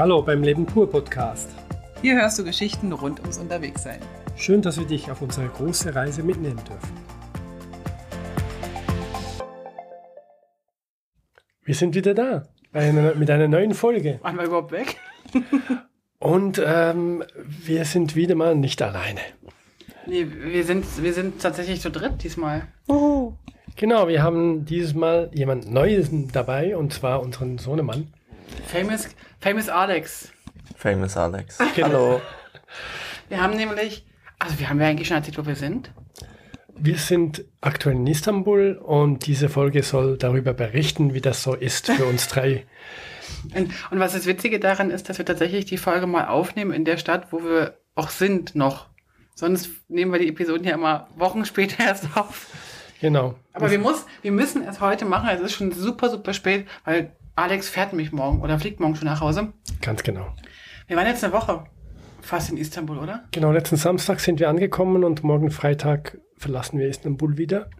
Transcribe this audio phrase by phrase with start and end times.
[0.00, 1.50] Hallo beim Leben pur Podcast.
[2.00, 4.00] Hier hörst du Geschichten rund ums Unterwegssein.
[4.34, 6.96] Schön, dass wir dich auf unsere große Reise mitnehmen dürfen.
[11.62, 14.20] Wir sind wieder da einer, mit einer neuen Folge.
[14.22, 14.96] Waren wir überhaupt weg?
[16.18, 19.20] Und ähm, wir sind wieder mal nicht alleine.
[20.06, 22.62] Nee, wir sind, wir sind tatsächlich zu dritt diesmal.
[22.88, 23.34] Oh.
[23.76, 28.08] Genau, wir haben dieses Mal jemand Neues dabei und zwar unseren Sohnemann.
[28.66, 29.08] Famous,
[29.40, 30.32] famous Alex.
[30.76, 31.58] Famous Alex.
[31.74, 31.88] Genau.
[31.88, 32.20] Hallo.
[33.28, 34.04] Wir haben nämlich,
[34.38, 35.92] also wir haben ja eigentlich schon erzählt, wo wir sind.
[36.74, 41.88] Wir sind aktuell in Istanbul und diese Folge soll darüber berichten, wie das so ist
[41.90, 42.64] für uns drei.
[43.54, 46.84] Und, und was das Witzige daran ist, dass wir tatsächlich die Folge mal aufnehmen in
[46.84, 48.86] der Stadt, wo wir auch sind noch.
[49.34, 52.46] Sonst nehmen wir die Episoden ja immer Wochen später erst auf.
[53.00, 53.34] Genau.
[53.52, 55.28] Aber wir, muss, wir müssen es heute machen.
[55.32, 59.06] Es ist schon super, super spät, weil Alex fährt mich morgen oder fliegt morgen schon
[59.06, 59.52] nach Hause.
[59.80, 60.26] Ganz genau.
[60.86, 61.64] Wir waren jetzt eine Woche
[62.20, 63.24] fast in Istanbul, oder?
[63.32, 67.70] Genau, letzten Samstag sind wir angekommen und morgen Freitag verlassen wir Istanbul wieder.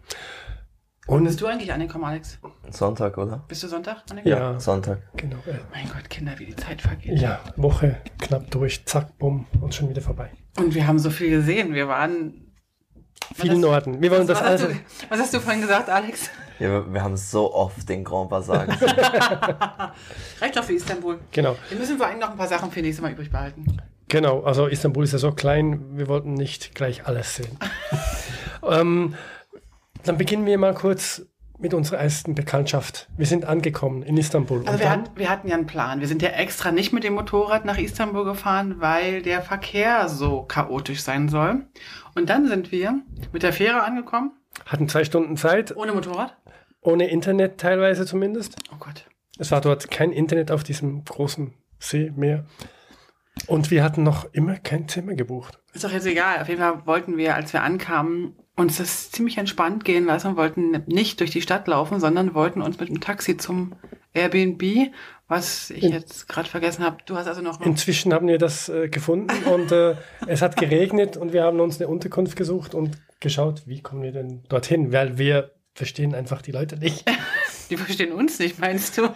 [1.07, 2.39] Und bist du eigentlich angekommen, Alex?
[2.69, 3.43] Sonntag, oder?
[3.47, 4.25] Bist du Sonntag angekommen?
[4.25, 4.59] Ja.
[4.59, 5.01] Sonntag.
[5.17, 5.37] Genau.
[5.73, 7.19] Mein Gott, Kinder, wie die Zeit vergeht.
[7.19, 10.31] ja, Woche knapp durch, zack, bumm, und schon wieder vorbei.
[10.57, 11.73] Und wir haben so viel gesehen.
[11.73, 12.50] Wir waren.
[13.35, 14.01] Viel hast- Norden.
[14.01, 14.67] Wir wollen das was, hast also.
[14.67, 14.75] du,
[15.09, 16.29] was hast du vorhin gesagt, Alex?
[16.59, 18.67] Ja, wir, wir haben so oft den Grand gesehen.
[20.41, 21.19] Reicht doch für Istanbul.
[21.31, 23.65] Genau, Wir müssen vor allem noch ein paar Sachen für nächstes Mal übrig behalten.
[24.07, 24.41] genau.
[24.43, 27.57] Also Istanbul ist ja so klein, wir wollten nicht gleich alles sehen.
[28.69, 29.15] ähm,
[30.03, 31.23] dann beginnen wir mal kurz
[31.61, 33.07] mit unserer ersten Bekanntschaft.
[33.17, 34.59] Wir sind angekommen in Istanbul.
[34.59, 35.99] Also Und wir, hat, wir hatten ja einen Plan.
[35.99, 40.43] Wir sind ja extra nicht mit dem Motorrad nach Istanbul gefahren, weil der Verkehr so
[40.43, 41.65] chaotisch sein soll.
[42.15, 44.31] Und dann sind wir mit der Fähre angekommen,
[44.65, 46.35] hatten zwei Stunden Zeit, ohne Motorrad.
[46.81, 48.55] ohne Internet teilweise zumindest.
[48.73, 49.05] Oh Gott.
[49.37, 52.45] Es war dort kein Internet auf diesem großen See mehr.
[53.47, 55.59] Und wir hatten noch immer kein Zimmer gebucht.
[55.73, 56.41] Ist doch jetzt egal.
[56.41, 60.37] Auf jeden Fall wollten wir, als wir ankamen, uns das ziemlich entspannt gehen lassen und
[60.37, 63.73] wollten nicht durch die Stadt laufen, sondern wollten uns mit dem Taxi zum
[64.13, 64.91] Airbnb,
[65.27, 66.97] was ich jetzt gerade vergessen habe.
[67.05, 69.95] Du hast also noch Inzwischen haben wir das äh, gefunden und äh,
[70.27, 74.11] es hat geregnet und wir haben uns eine Unterkunft gesucht und geschaut, wie kommen wir
[74.11, 77.05] denn dorthin, weil wir verstehen einfach die Leute nicht.
[77.69, 79.09] die verstehen uns nicht, meinst du?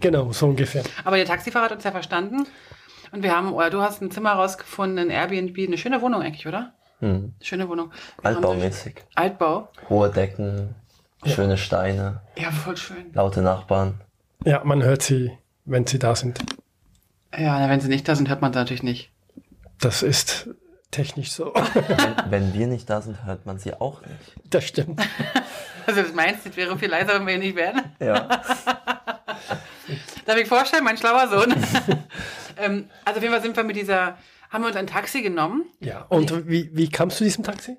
[0.00, 0.82] genau, so ungefähr.
[1.04, 2.46] Aber der Taxifahrer hat uns ja verstanden.
[3.12, 6.48] Und wir haben, oder du hast ein Zimmer rausgefunden, ein Airbnb, eine schöne Wohnung eigentlich,
[6.48, 6.74] oder?
[7.00, 7.34] Hm.
[7.40, 7.90] Schöne Wohnung.
[8.20, 9.02] Wir Altbaumäßig.
[9.14, 9.68] Altbau.
[9.88, 10.74] Hohe Decken,
[11.26, 13.12] schöne Steine, Ja, voll schön.
[13.12, 14.00] laute Nachbarn.
[14.44, 16.40] Ja, man hört sie, wenn sie da sind.
[17.36, 19.10] Ja, wenn sie nicht da sind, hört man sie natürlich nicht.
[19.80, 20.48] Das ist
[20.90, 21.52] technisch so.
[21.54, 24.34] Wenn, wenn wir nicht da sind, hört man sie auch nicht.
[24.50, 25.00] das stimmt.
[25.86, 27.82] Also das meinst du, wäre viel leiser, wenn wir nicht wären?
[28.00, 28.26] Ja.
[30.24, 31.54] Darf ich vorstellen, mein schlauer Sohn.
[32.56, 34.16] ähm, also auf jeden Fall sind wir mit dieser,
[34.54, 35.64] haben wir uns ein Taxi genommen.
[35.80, 37.76] Ja, und wie, wie kamst du zu diesem Taxi?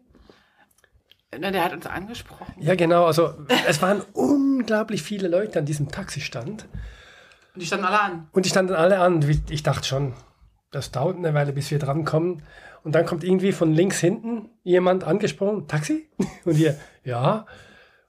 [1.40, 2.54] Na, Der hat uns angesprochen.
[2.60, 3.06] Ja, genau.
[3.06, 3.34] Also
[3.68, 6.68] es waren unglaublich viele Leute an diesem Taxistand.
[7.54, 8.28] Und die standen alle an.
[8.34, 9.26] Und die standen alle an.
[9.50, 10.14] Ich dachte schon,
[10.72, 12.44] das dauert eine Weile, bis wir drankommen.
[12.84, 16.10] Und dann kommt irgendwie von links hinten jemand angesprochen, Taxi?
[16.44, 17.46] Und ihr, ja,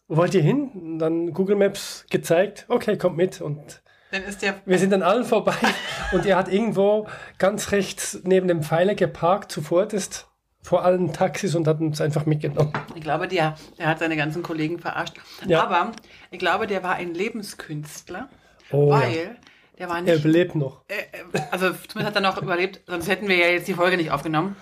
[0.09, 0.71] wo wollt ihr hin?
[0.71, 3.41] Und dann Google Maps gezeigt, okay, kommt mit.
[3.41, 3.81] Und
[4.13, 5.55] Dann ist der, wir sind an allen vorbei.
[6.13, 7.09] Und er hat irgendwo
[7.39, 10.29] ganz rechts neben dem Pfeiler geparkt, zuvorderst
[10.63, 12.73] vor allen Taxis und hat uns einfach mitgenommen.
[12.97, 15.15] ich glaube, der, der hat seine ganzen Kollegen verarscht.
[15.47, 15.63] Ja.
[15.63, 15.93] Aber
[16.33, 18.29] ich glaube, der war ein Lebenskünstler,
[18.73, 19.01] Oh, ja.
[19.01, 19.37] weil
[19.79, 20.83] der war Er nicht überlebt noch.
[20.89, 20.95] äh,
[21.37, 24.11] äh, also zumindest hat er noch überlebt, sonst hätten wir ja jetzt die Folge nicht
[24.11, 24.57] aufgenommen.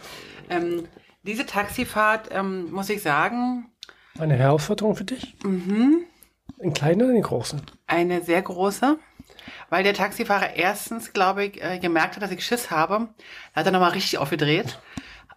[0.50, 0.86] Ähm,
[1.22, 3.70] diese Taxifahrt, ähm, muss ich sagen,
[4.18, 5.34] Eine Herausforderung für dich?
[5.42, 6.04] Mhm.
[6.60, 7.62] Einen kleinen oder einen großen?
[7.86, 8.98] eine sehr große,
[9.70, 13.08] weil der Taxifahrer erstens, glaube ich, äh, gemerkt hat, dass ich Schiss habe.
[13.54, 14.78] Da hat er nochmal richtig aufgedreht.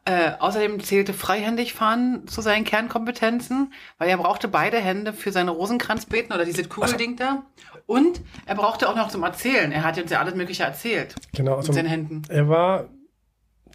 [0.06, 5.52] Äh, außerdem zählte freihändig fahren zu seinen Kernkompetenzen, weil er brauchte beide Hände für seine
[5.52, 7.44] Rosenkranzbeten oder dieses Kugelding da.
[7.88, 9.72] Und er brauchte auch noch zum Erzählen.
[9.74, 11.56] Er hat uns ja alles Mögliche erzählt Genau.
[11.56, 12.22] Also mit seinen Händen.
[12.30, 12.86] Er war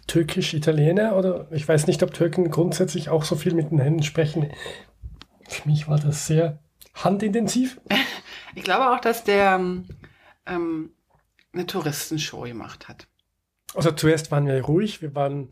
[0.07, 4.51] türkisch-Italiener oder ich weiß nicht, ob Türken grundsätzlich auch so viel mit den Händen sprechen.
[5.47, 6.59] Für mich war das sehr
[6.95, 7.79] handintensiv.
[8.55, 9.59] Ich glaube auch, dass der
[10.45, 10.91] ähm,
[11.53, 13.07] eine Touristenshow gemacht hat.
[13.75, 15.49] Also zuerst waren wir ruhig, wir waren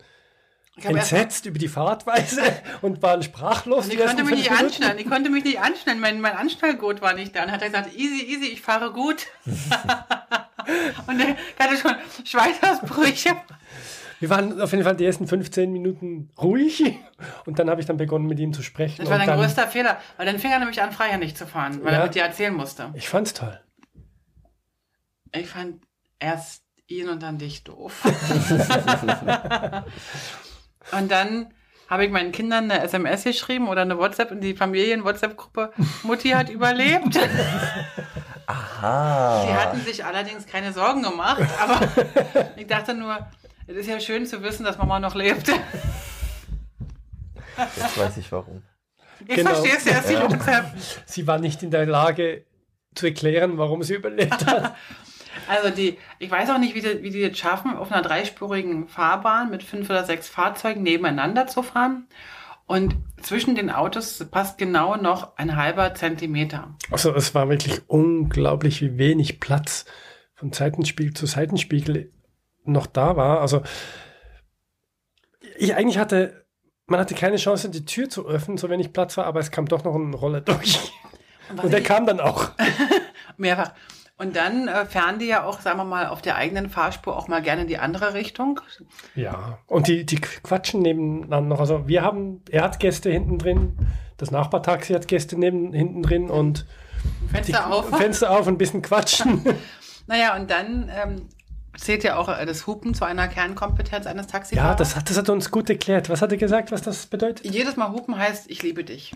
[0.76, 2.42] Ich entsetzt über die Fahrtweise
[2.82, 3.88] und waren sprachlos.
[3.88, 5.00] Ich die ersten konnte mich nicht anschnallen.
[5.00, 6.00] Ich konnte mich nicht anschnallen.
[6.00, 7.44] Mein, mein Anschnallgurt war nicht da.
[7.44, 9.28] Und hat er gesagt, easy, easy, ich fahre gut.
[11.08, 11.96] und er hatte schon
[12.26, 13.36] Schweißausbrüche.
[14.20, 16.84] Wir waren auf jeden Fall die ersten 15 Minuten ruhig
[17.48, 18.98] und dann habe ich dann begonnen mit ihm zu sprechen.
[19.00, 20.00] Das war und dein größter Fehler.
[20.18, 22.00] Weil dann fing er nämlich an, freihändig zu fahren, weil Ja.
[22.00, 22.92] er mit dir erzählen musste.
[22.94, 23.60] Ich fand's toll.
[25.34, 25.84] Ich fand
[26.20, 28.02] erst ihn und dann dich doof.
[30.92, 31.54] und dann
[31.90, 35.72] habe ich meinen Kindern eine SMS geschrieben oder eine WhatsApp in die Familien-WhatsApp-Gruppe.
[36.04, 37.18] Mutti hat überlebt.
[38.48, 39.46] Aha.
[39.46, 41.80] Die hatten sich allerdings keine Sorgen gemacht, aber
[42.56, 43.18] ich dachte nur,
[43.68, 45.48] es ist ja schön zu wissen, dass Mama noch lebt.
[47.58, 48.64] Jetzt weiß ich warum.
[49.28, 49.52] Ich Genau.
[49.52, 50.22] verstehe es jetzt nicht.
[50.32, 50.74] deshalb-
[51.06, 52.46] Sie war nicht in der Lage
[52.96, 54.76] zu erklären, warum sie überlebt hat.
[55.48, 58.88] Also die, ich weiß auch nicht, wie die, wie die das schaffen, auf einer dreispurigen
[58.88, 62.08] Fahrbahn mit fünf oder sechs Fahrzeugen nebeneinander zu fahren.
[62.66, 66.76] Und zwischen den Autos passt genau noch ein halber Zentimeter.
[66.90, 69.86] Also es war wirklich unglaublich, wie wenig Platz
[70.36, 72.12] von Seitenspiegel zu Seitenspiegel
[72.64, 73.42] noch da war.
[73.42, 73.62] Also
[75.58, 76.46] ich eigentlich hatte,
[76.88, 79.68] man hatte keine Chance, die Tür zu öffnen, so wenig Platz war, aber es kam
[79.68, 80.92] doch noch ein Roller durch.
[81.54, 82.52] was Und der kam dann auch.
[83.38, 83.74] Mehrfach.
[84.22, 87.28] Und dann äh, fahren die ja auch, sagen wir mal, auf der eigenen Fahrspur auch
[87.28, 88.62] mal gerne in die andere Richtung.
[89.16, 89.58] Ja.
[89.66, 91.60] Und die, die quatschen nebeneinander noch.
[91.60, 93.76] Also wir haben, er hat Gäste hinten drin,
[94.18, 96.68] das Nachbartaxi hat Gäste neben, hinten drin und
[97.04, 97.90] die Fenster auf.
[97.98, 99.44] Fenster auf und ein bisschen quatschen.
[100.08, 101.28] Naja, und dann ähm,
[101.76, 104.72] zählt ja auch äh, das Hupen zu einer Kernkompetenz eines Taxifahrers.
[104.72, 106.10] ja, das hat, das hat uns gut erklärt.
[106.10, 107.46] Was hat er gesagt, was das bedeutet?
[107.46, 109.14] Jedes Mal hupen heißt, ich liebe dich.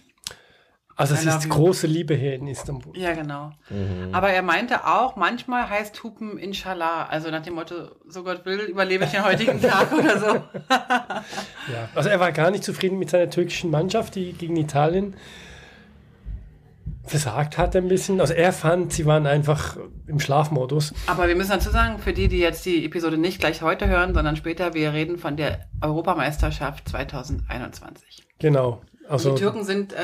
[0.97, 2.97] Also es ist große Liebe hier in Istanbul.
[2.97, 3.51] Ja, genau.
[3.69, 4.13] Mhm.
[4.13, 8.61] Aber er meinte auch, manchmal heißt Hupen Inshallah, also nach dem Motto, so Gott will,
[8.61, 10.25] überlebe ich den heutigen Tag oder so.
[11.71, 15.15] Ja, also er war gar nicht zufrieden mit seiner türkischen Mannschaft, die gegen Italien
[17.05, 18.19] versagt hat ein bisschen.
[18.19, 19.77] Also er fand, sie waren einfach
[20.07, 20.93] im Schlafmodus.
[21.07, 24.13] Aber wir müssen dazu sagen, für die, die jetzt die Episode nicht gleich heute hören,
[24.13, 28.23] sondern später, wir reden von der Europameisterschaft 2021.
[28.39, 28.81] Genau.
[29.09, 29.97] Also die Türken sind äh,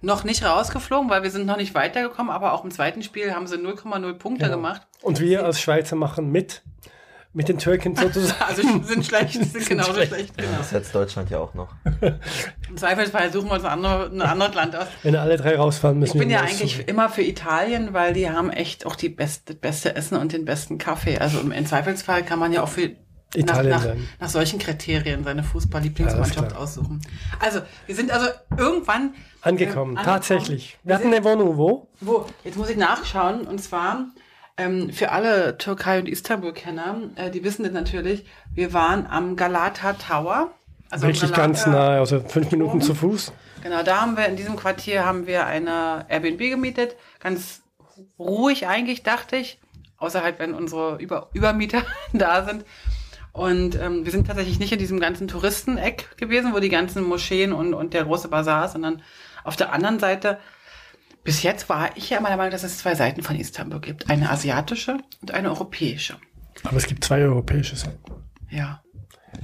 [0.00, 3.46] noch nicht rausgeflogen, weil wir sind noch nicht weitergekommen, aber auch im zweiten Spiel haben
[3.46, 4.56] sie 0,0 Punkte genau.
[4.56, 4.82] gemacht.
[5.02, 6.62] Und wir als Schweizer machen mit,
[7.32, 8.42] mit den Türken sozusagen.
[8.42, 10.12] Also sind schlecht, sind genauso schlecht.
[10.12, 10.34] schlecht.
[10.40, 10.58] Ja, Genau.
[10.58, 11.68] das setzt Deutschland ja auch noch.
[12.68, 14.86] Im Zweifelsfall suchen wir uns ein, andere, ein anderes Land aus.
[15.02, 16.88] Wenn alle drei rausfallen, müssen Ich bin ja eigentlich suchen.
[16.88, 20.78] immer für Italien, weil die haben echt auch die beste, beste Essen und den besten
[20.78, 21.18] Kaffee.
[21.18, 22.90] Also im im Zweifelsfall kann man ja auch für
[23.34, 27.00] Italien nach, nach, nach solchen Kriterien seine Fußball-Lieblingsmannschaft aussuchen.
[27.40, 28.26] Also, wir sind also
[28.56, 30.78] irgendwann Angekommen, ähm, tatsächlich.
[30.82, 31.88] Wir Wir hatten eine Wohnung wo?
[32.00, 32.26] Wo?
[32.44, 33.42] Jetzt muss ich nachschauen.
[33.46, 34.06] Und zwar
[34.56, 39.92] ähm, für alle Türkei- und Istanbul-Kenner, äh, die wissen das natürlich, wir waren am Galata
[39.92, 40.50] Tower.
[40.90, 43.32] Also Wirklich Galata- ganz nahe, also fünf Minuten zu Fuß.
[43.62, 46.96] Genau, da haben wir in diesem Quartier haben wir eine Airbnb gemietet.
[47.20, 47.60] Ganz
[48.18, 49.58] ruhig eigentlich, dachte ich.
[49.98, 51.82] Außer halt, wenn unsere Über Übermieter
[52.12, 52.64] da sind.
[53.32, 57.52] Und ähm, wir sind tatsächlich nicht in diesem ganzen Touristeneck gewesen, wo die ganzen Moscheen
[57.52, 59.02] und, und der große Bazar ist, sondern
[59.44, 60.38] auf der anderen Seite.
[61.24, 64.08] Bis jetzt war ich ja immer der Meinung, dass es zwei Seiten von Istanbul gibt.
[64.08, 66.16] Eine asiatische und eine europäische.
[66.64, 67.98] Aber es gibt zwei europäische Seiten.
[68.50, 68.82] Ja.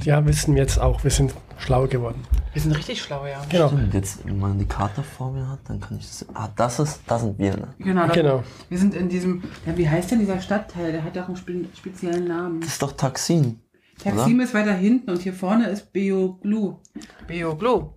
[0.02, 1.04] Ja, wissen wir jetzt auch.
[1.04, 2.22] Wir sind schlau geworden.
[2.54, 3.44] Wir sind richtig schlau, ja.
[3.50, 3.68] Genau.
[3.68, 6.26] Und jetzt, wenn man die Karte vor mir hat, dann kann ich das.
[6.34, 7.74] Ah, das ist, da sind wir, ne?
[7.78, 8.06] Genau.
[8.06, 8.44] da- Genau.
[8.70, 10.90] Wir sind in diesem, ja, wie heißt denn dieser Stadtteil?
[10.92, 12.60] Der hat auch einen spe speziellen Namen.
[12.60, 13.60] Das ist doch Taxin.
[14.02, 16.76] Taksim ist weiter hinten und hier vorne ist Beoglu.
[17.26, 17.90] Beoglu.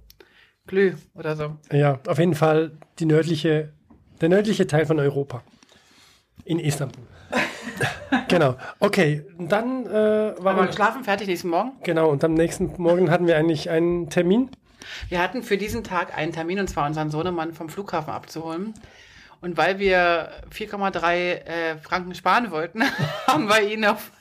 [0.68, 1.56] Glü oder so.
[1.72, 3.74] Ja, auf jeden Fall die nördliche,
[4.22, 5.42] der nördliche Teil von Europa.
[6.44, 7.04] In Istanbul.
[8.28, 8.56] genau.
[8.80, 11.72] Okay, dann äh, War waren wir, geschlafen, fertig nächsten Morgen.
[11.84, 14.50] genau, und am nächsten Morgen hatten wir eigentlich einen Termin.
[15.10, 18.74] Wir hatten für diesen Tag einen Termin und zwar unseren Sohnemann vom Flughafen abzuholen.
[19.42, 22.84] Und weil wir 4,3 äh, Franken sparen wollten,
[23.28, 24.12] haben wir ihn auf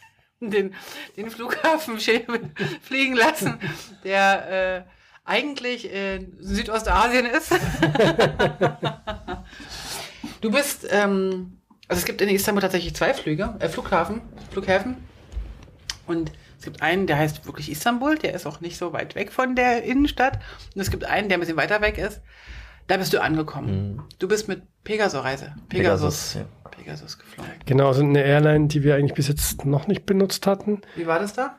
[0.40, 0.74] den,
[1.16, 1.98] den Flughafen
[2.82, 3.58] fliegen lassen,
[4.04, 4.90] der äh,
[5.24, 7.52] eigentlich in Südostasien ist.
[10.40, 14.96] du bist, ähm, also es gibt in Istanbul tatsächlich zwei Flüge, äh, Flughafen, Flughäfen.
[16.06, 19.32] Und es gibt einen, der heißt wirklich Istanbul, der ist auch nicht so weit weg
[19.32, 20.38] von der Innenstadt.
[20.74, 22.20] Und es gibt einen, der ein bisschen weiter weg ist.
[22.86, 24.02] Da bist du angekommen.
[24.20, 25.56] Du bist mit Pegasus-Reise.
[25.68, 26.32] Pegasus.
[26.32, 26.44] Pegasus, ja.
[26.70, 27.50] Pegasus geflogen.
[27.66, 30.82] Genau, also eine Airline, die wir eigentlich bis jetzt noch nicht benutzt hatten.
[30.94, 31.56] Wie war das da?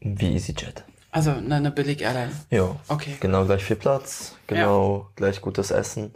[0.00, 0.84] Wie EasyJet.
[1.10, 2.32] Also eine, eine Billig-Airline.
[2.50, 2.76] Ja.
[2.88, 3.16] Okay.
[3.20, 6.14] Genau gleich viel Platz, genau gleich gutes Essen,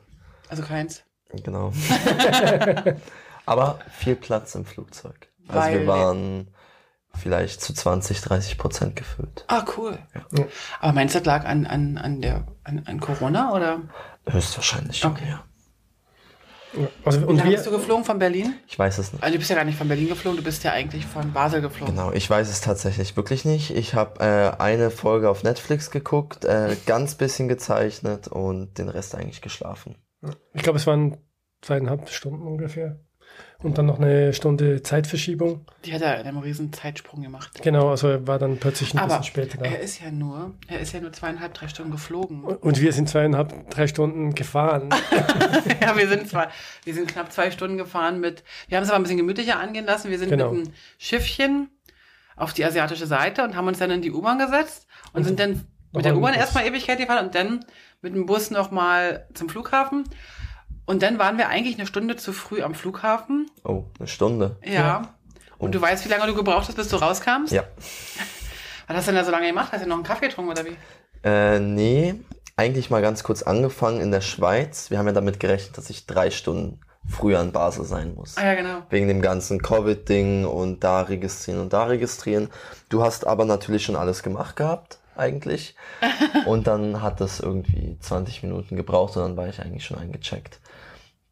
[0.49, 1.02] Also keins.
[1.44, 1.73] genau.
[3.46, 5.28] Aber viel Platz im Flugzeug.
[5.49, 6.49] Also Weil- wir waren
[7.14, 9.44] vielleicht zu 20, 30 Prozent gefüllt.
[9.49, 9.99] Ah, cool.
[10.80, 13.80] Aber meinst du, das lag an, an, an, der, an, an Corona oder?
[14.28, 15.04] Höchstwahrscheinlich.
[15.04, 15.28] Okay.
[15.28, 15.44] Ja.
[17.04, 18.54] Also, Wie und lange wir, bist du geflogen von Berlin?
[18.66, 19.23] Ich weiß es nicht.
[19.23, 21.61] Also du bist ja gar nicht von Berlin geflogen, du bist ja eigentlich von Basel
[21.61, 21.94] geflogen.
[21.94, 23.70] Genau, ich weiß es tatsächlich wirklich nicht.
[23.70, 29.14] Ich habe äh, eine Folge auf Netflix geguckt, äh, ganz bisschen gezeichnet und den Rest
[29.14, 29.96] eigentlich geschlafen.
[30.52, 31.16] ich glaube, es waren
[31.62, 33.00] zweieinhalb Stunden ungefähr.
[33.62, 35.64] Und dann noch eine Stunde Zeitverschiebung.
[35.84, 37.62] Die hat er in einem riesen Zeitsprung gemacht.
[37.62, 39.64] Genau, also er war dann plötzlich ein Aber bisschen später da.
[39.64, 42.44] er ist ja nur, er ist ja nur zweieinhalb, drei Stunden geflogen.
[42.44, 44.90] Und wir sind zweieinhalb, drei Stunden gefahren.
[45.80, 46.48] ja, wir sind zwar,
[46.84, 49.86] wir sind knapp zwei Stunden gefahren mit, wir haben es aber ein bisschen gemütlicher angehen
[49.86, 50.10] lassen.
[50.10, 50.50] Wir sind Genau.
[50.52, 51.70] mit einem Schiffchen
[52.36, 55.66] auf die asiatische Seite und haben uns dann in die U-Bahn gesetzt und sind dann
[55.92, 57.64] mit der U-Bahn erstmal Ewigkeit gefahren und dann
[58.02, 60.04] mit dem Bus nochmal zum Flughafen.
[60.87, 63.50] Und dann waren wir eigentlich eine Stunde zu früh am Flughafen.
[63.64, 64.57] Oh, eine Stunde.
[64.64, 64.73] Ja.
[64.73, 65.14] Ja.
[65.59, 67.52] Und du weißt, wie lange du gebraucht hast, bis du rauskamst?
[67.52, 67.64] Ja.
[68.87, 69.73] Was hast du denn da so lange gemacht?
[69.73, 70.76] Hast du noch einen Kaffee getrunken oder wie?
[71.25, 72.14] Äh, nee,
[72.57, 74.90] eigentlich mal ganz kurz angefangen in der Schweiz.
[74.90, 78.37] Wir haben ja damit gerechnet, dass ich drei Stunden früher in Basel sein muss.
[78.37, 78.83] Ah ja, genau.
[78.90, 82.49] Wegen dem ganzen Covid-Ding und da registrieren und da registrieren.
[82.88, 85.75] Du hast aber natürlich schon alles gemacht gehabt, eigentlich.
[86.47, 90.61] und dann hat das irgendwie 20 Minuten gebraucht und dann war ich eigentlich schon eingecheckt.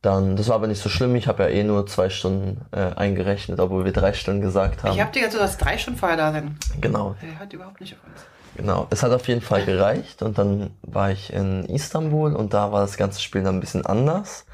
[0.05, 2.95] Dann, das war aber nicht so schlimm, ich habe ja eh nur zwei Stunden äh,
[2.95, 4.93] eingerechnet, obwohl wir drei Stunden gesagt haben.
[4.93, 6.59] Ich habe dir gesagt, dass drei Stunden vorher da sind.
[6.79, 8.21] genau, Der hört überhaupt nicht auf uns.
[8.55, 12.71] Genau, es hat auf jeden Fall gereicht und dann war ich in Istanbul und da
[12.71, 14.45] war das ganze Spiel dann ein bisschen anders.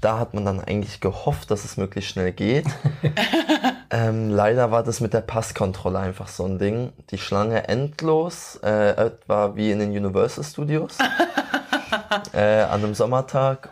[0.00, 2.66] Da hat man dann eigentlich gehofft, dass es möglichst schnell geht.
[3.90, 6.92] ähm, leider war das mit der Passkontrolle einfach so ein Ding.
[7.10, 10.98] Die Schlange endlos, äh, etwa wie in den Universal Studios.
[12.32, 13.70] äh, an einem Sommertag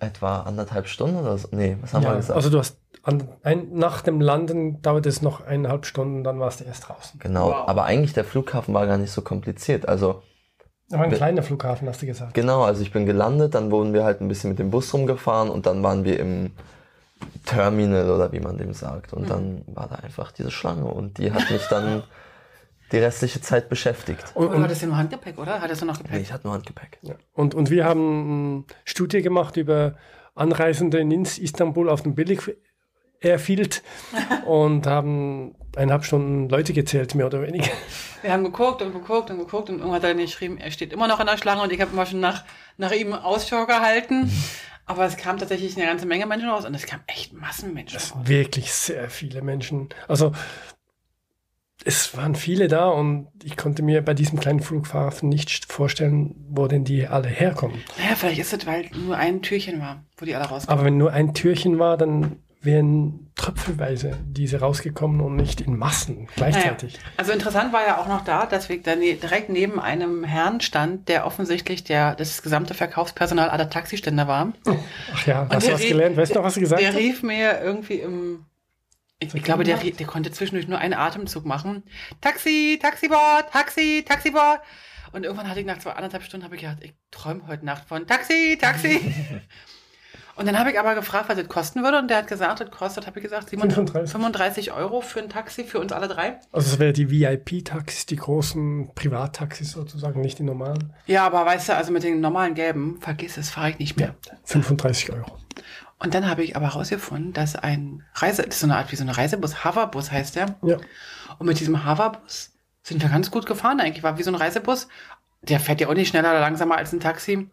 [0.00, 1.48] etwa anderthalb Stunden oder so.
[1.52, 2.36] Nee, was haben wir Ja, gesagt?
[2.36, 6.60] also du hast an, ein, nach dem Landen dauert es noch eineinhalb Stunden, dann warst
[6.60, 7.20] du erst draußen.
[7.20, 7.68] genau, Wow.
[7.68, 9.88] aber eigentlich der Flughafen war gar nicht so kompliziert.
[9.88, 10.22] Also
[10.92, 12.34] Aber ein kleiner Flughafen, hast du gesagt.
[12.34, 15.48] Genau, also ich bin gelandet, dann wurden wir halt ein bisschen mit dem Bus rumgefahren
[15.50, 16.50] und dann waren wir im
[17.46, 19.12] Terminal oder wie man dem sagt.
[19.12, 22.02] Und dann war da einfach diese Schlange und die hat mich dann
[22.92, 24.24] die restliche Zeit beschäftigt.
[24.34, 25.60] Und, Oder und, hattest du nur Handgepäck, oder?
[25.60, 26.22] Hattest du noch Nee, Gepäck?
[26.22, 26.98] ich hatte nur Handgepäck.
[27.02, 27.14] ja.
[27.34, 29.96] und, und wir haben eine Studie gemacht über
[30.34, 32.40] Anreisende in Ins- Istanbul auf dem Billig
[33.20, 33.82] Airfield
[34.46, 37.70] und haben eineinhalb Stunden Leute gezählt, mehr oder weniger.
[38.22, 41.06] Wir haben geguckt und geguckt und geguckt und irgendwann hat er geschrieben, er steht immer
[41.06, 42.44] noch in der Schlange und ich habe immer schon nach,
[42.76, 44.30] nach ihm Ausschau gehalten.
[44.86, 48.12] Aber es kam tatsächlich eine ganze Menge Menschen raus und es kam echt Massenmenschen raus.
[48.24, 49.88] Wirklich sehr viele Menschen.
[50.08, 50.32] Also
[51.84, 56.66] es waren viele da und ich konnte mir bei diesem kleinen Flughafen nicht vorstellen, wo
[56.66, 57.80] denn die alle herkommen.
[57.98, 60.78] Naja, vielleicht ist es, weil nur ein Türchen war, wo die alle rauskamen.
[60.78, 66.28] Aber wenn nur ein Türchen war, dann wären tröpfelweise diese rausgekommen und nicht in Massen
[66.36, 66.92] gleichzeitig.
[66.98, 70.24] Naja, also interessant war ja auch noch da, dass wir da ne direkt neben einem
[70.24, 74.52] Herrn stand, der offensichtlich der, das gesamte Verkaufspersonal aller Taxiständer war.
[75.14, 76.16] Ach ja, hast du der was rief- gelernt?
[76.18, 76.98] Weißt du noch, was du gesagt Der hast?
[76.98, 78.44] rief mir irgendwie im.
[79.22, 81.82] Ich, ich glaube, der, der konnte zwischendurch nur einen Atemzug machen.
[82.22, 84.60] Taxi, Taxibot, Taxi, Taxibot.
[85.12, 87.86] Und irgendwann hatte ich nach zwei anderthalb Stunden habe ich gedacht, ich träume heute Nacht
[87.86, 88.98] von Taxi, Taxi.
[90.36, 91.98] und dann habe ich aber gefragt, was das kosten würde.
[91.98, 94.12] Und der hat gesagt, das kostet, habe ich gesagt, 37, 35.
[94.12, 96.38] 35 Euro für ein Taxi für uns alle drei.
[96.52, 100.94] Also es wäre die VIP-Taxis, die großen Privattaxis sozusagen, nicht die normalen.
[101.06, 104.14] Ja, aber weißt du, also mit den normalen gelben, vergiss es, fahre ich nicht mehr.
[104.44, 105.38] 35 Euro.
[106.02, 108.96] Und dann habe ich aber herausgefunden, dass ein Reise, das ist so eine Art wie
[108.96, 110.56] so eine Reisebus, Hoverbus heißt der.
[110.62, 110.78] Ja.
[111.38, 112.52] Und mit diesem Hoverbus
[112.82, 114.02] sind wir ganz gut gefahren eigentlich.
[114.02, 114.88] War wie so ein Reisebus.
[115.42, 117.48] Der fährt ja auch nicht schneller oder langsamer als ein Taxi.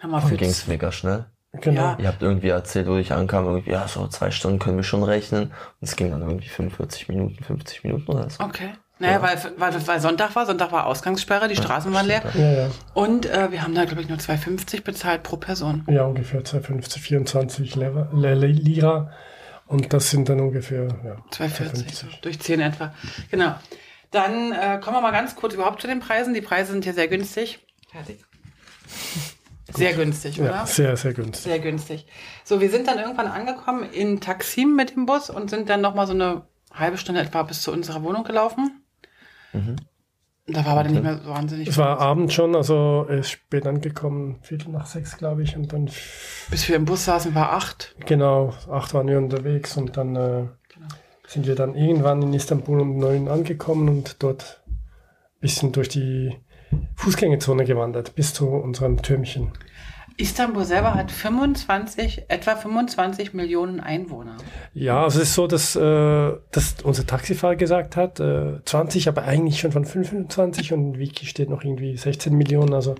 [0.00, 1.26] Haben wir Dann für ging es mega schnell.
[1.52, 1.80] Genau.
[1.80, 1.98] Ja.
[1.98, 5.02] Ihr habt irgendwie erzählt, wo ich ankam, irgendwie, ja, so zwei Stunden können wir schon
[5.02, 5.44] rechnen.
[5.44, 8.42] Und es ging dann irgendwie 45 Minuten, 50 Minuten oder so.
[8.42, 8.70] Okay.
[9.00, 12.22] Naja, weil, weil, weil Sonntag war, Sonntag war Ausgangssperre, die Straßen waren leer.
[12.34, 12.70] Ja, ja.
[12.94, 15.84] Und äh, wir haben da, glaube ich, nur 2,50 bezahlt pro Person.
[15.88, 19.12] Ja, ungefähr 250, 24 Lever- Le- Le- Lira.
[19.66, 22.92] Und das sind dann ungefähr ja, 2,40 so, durch 10 etwa.
[23.30, 23.54] Genau.
[24.10, 26.34] Dann äh, kommen wir mal ganz kurz überhaupt zu den Preisen.
[26.34, 27.60] Die Preise sind hier sehr günstig.
[27.92, 28.24] Fertig.
[29.74, 30.50] Sehr günstig, oder?
[30.50, 31.42] Ja, sehr, sehr günstig.
[31.44, 32.06] Sehr günstig.
[32.42, 36.06] So, wir sind dann irgendwann angekommen in Taksim mit dem Bus und sind dann nochmal
[36.06, 38.82] so eine halbe Stunde etwa bis zu unserer Wohnung gelaufen.
[40.46, 41.68] Da war aber dann nicht mehr so wahnsinnig.
[41.68, 45.56] Es war Abend schon, also er ist spät angekommen, Viertel nach sechs, glaube ich.
[45.56, 45.90] Und dann,
[46.50, 47.94] Bis wir im Bus saßen, war acht.
[48.06, 50.44] genau, acht waren wir unterwegs und dann äh,
[51.26, 56.34] sind wir dann irgendwann in Istanbul um neun angekommen und dort ein bisschen durch die
[56.96, 59.52] Fußgängerzone gewandert, bis zu unserem Türmchen.
[60.18, 64.36] Istanbul selber hat 25, etwa 25 Millionen Einwohner.
[64.74, 69.22] Ja, also es ist so, dass, äh, dass unser Taxifahrer gesagt hat, äh, 20, aber
[69.22, 72.96] eigentlich schon von 25 und Wiki steht noch irgendwie 16 Millionen, also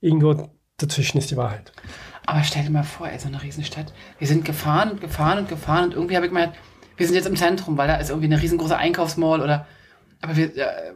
[0.00, 1.72] irgendwo dazwischen ist die Wahrheit.
[2.24, 3.92] Aber stell dir mal vor, ey, so eine Riesenstadt.
[4.18, 6.52] Wir sind gefahren und gefahren und gefahren und irgendwie habe ich gemeint,
[6.96, 9.66] wir sind jetzt im Zentrum, weil da ist irgendwie eine riesengroße Einkaufsmall oder.
[10.20, 10.92] Aber wir, äh,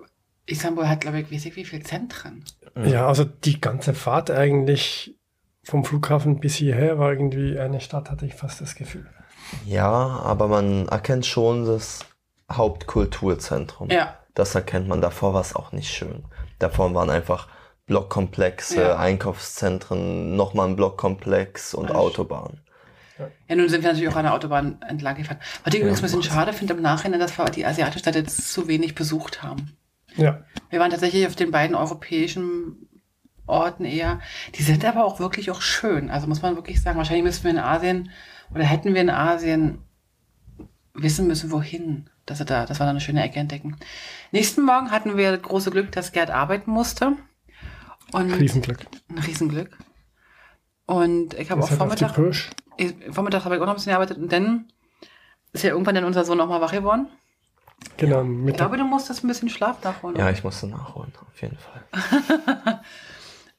[0.47, 2.45] Istanbul hat, glaube ich, weiß ich, wie viele Zentren.
[2.85, 5.17] Ja, also die ganze Fahrt eigentlich
[5.65, 9.07] vom Flughafen bis hierher war irgendwie eine Stadt, hatte ich fast das Gefühl.
[9.67, 12.05] Ja, aber man erkennt schon das
[12.51, 13.91] Hauptkulturzentrum.
[13.91, 14.19] Ja.
[14.35, 15.01] Das erkennt man.
[15.01, 16.25] Davor war es auch nicht schön.
[16.59, 17.49] Davor waren einfach
[17.87, 18.97] Blockkomplexe, Ja.
[18.99, 22.61] Einkaufszentren, nochmal ein Blockkomplex und Ja, Autobahn.
[23.49, 25.39] Ja, nun sind wir natürlich auch an der Autobahn entlang gefahren.
[25.63, 28.53] Was ich übrigens ein bisschen schade finde im Nachhinein, dass wir die asiatische Stadt jetzt
[28.53, 29.77] zu wenig besucht haben.
[30.17, 30.41] Ja,
[30.71, 32.89] Wir waren tatsächlich auf den beiden europäischen
[33.47, 34.21] Orten eher.
[34.55, 36.11] Die sind aber auch wirklich auch schön.
[36.11, 38.11] Also muss man wirklich sagen, wahrscheinlich müssten wir in Asien
[38.55, 39.79] oder hätten wir in Asien
[40.95, 43.77] wissen müssen, wohin, dass wir da, dass wir da eine schöne Ecke entdecken.
[44.31, 47.13] Nächsten Morgen hatten wir das große Glück, dass Gerd arbeiten musste.
[48.13, 48.87] Und Riesenglück.
[49.11, 49.77] ein Riesenglück.
[50.87, 52.17] Und ich habe auch Vormittag,
[52.77, 54.67] ich, Vormittag habe ich auch noch ein bisschen gearbeitet und dann
[55.53, 57.09] ist ja irgendwann dann unser Sohn auch mal wach geworden.
[57.97, 60.17] Genau, Ich mit glaube, du musstest ein bisschen Schlaf nachholen.
[60.17, 62.81] Ja, ich musste nachholen, auf jeden Fall.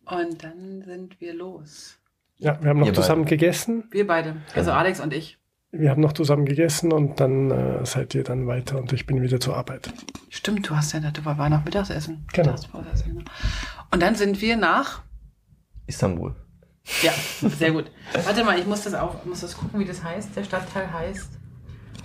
[0.05, 1.97] Und dann sind wir los.
[2.38, 3.85] ja, wir haben noch Ihr zusammen gegessen.
[3.91, 4.38] Wir beide.
[4.53, 4.79] Also Genau.
[4.79, 5.38] Alex und ich.
[5.71, 9.21] Wir haben noch zusammen gegessen und dann äh, seid ihr dann weiter und ich bin
[9.21, 9.91] wieder zur Arbeit.
[10.29, 12.25] Stimmt, du hast ja, du war, noch Mittagessen.
[12.31, 12.51] Genau.
[12.51, 13.25] Mittagspauseessen, genau.
[13.91, 15.01] Und dann sind wir nach.
[15.85, 16.33] Istanbul.
[17.01, 17.12] Ja,
[17.50, 17.91] sehr gut.
[18.24, 20.35] Warte mal, ich muss das auch, muss das gucken, wie das heißt.
[20.35, 21.31] Der Stadtteil heißt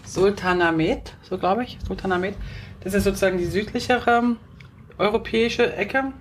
[0.05, 1.79] Sultanahmet, so glaube ich.
[1.87, 2.35] Sultanahmet.
[2.83, 4.37] Das ist sozusagen die südlichere
[4.99, 6.13] europäische Ecke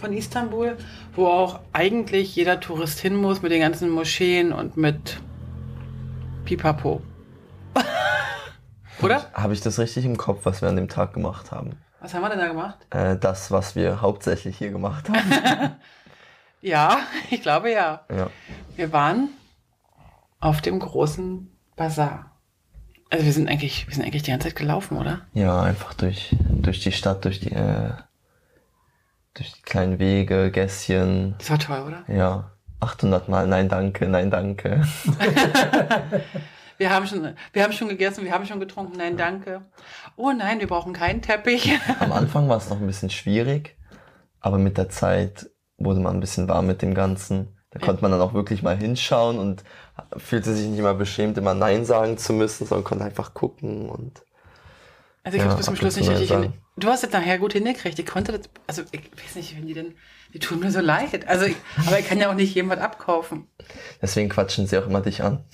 [0.00, 0.76] von Istanbul,
[1.14, 5.20] wo auch eigentlich jeder Tourist hin muss mit den ganzen Moscheen und mit
[6.44, 7.02] Pipapo.
[9.02, 9.30] Oder?
[9.32, 11.76] Habe ich das richtig im Kopf, was wir an dem Tag gemacht haben?
[12.00, 12.78] Was haben wir denn da gemacht?
[12.90, 15.76] Äh, das, was wir hauptsächlich hier gemacht haben.
[16.62, 18.02] Ja, ich glaube ja.
[18.08, 18.30] ja.
[18.76, 19.30] Wir waren
[20.38, 22.30] auf dem großen Bazar.
[23.10, 25.22] Also wir sind eigentlich, wir sind eigentlich die ganze Zeit gelaufen, oder?
[25.34, 27.90] ja, einfach durch, durch die Stadt, durch die, äh,
[29.34, 31.34] durch die kleinen Wege, Gässchen.
[31.38, 32.04] Das war toll, oder?
[32.14, 34.86] Ja, 800 Mal Nein, danke, nein, danke.
[36.78, 38.96] Wir haben schon, wir haben schon gegessen, wir haben schon getrunken.
[38.98, 39.62] Nein, danke.
[40.16, 41.78] Oh nein, wir brauchen keinen Teppich.
[42.00, 43.76] Am Anfang war es noch ein bisschen schwierig,
[44.40, 47.56] aber mit der Zeit wurde man ein bisschen warm mit dem Ganzen.
[47.70, 49.62] Da konnte man dann auch wirklich mal hinschauen und
[50.16, 54.22] fühlte sich nicht mehr beschämt, immer Nein sagen zu müssen, sondern konnte einfach gucken und
[55.22, 56.50] Also ich Ja, habe bis zum Schluss nicht richtig.
[56.76, 57.98] Du hast es nachher gut hingekriegt.
[57.98, 59.94] Ich konnte das, also ich weiß nicht, wenn die denn,
[60.32, 61.28] die tun mir so leid.
[61.28, 61.56] Also, ich,
[61.86, 63.46] aber ich kann ja auch nicht jemand abkaufen.
[64.00, 65.44] deswegen quatschen sie auch immer dich an.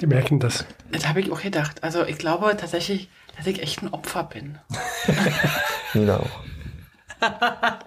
[0.00, 0.64] Die merken das.
[0.92, 1.82] Das habe ich auch gedacht.
[1.82, 4.58] Also ich glaube tatsächlich, dass ich echt ein Opfer bin.
[5.94, 6.40] Nina auch.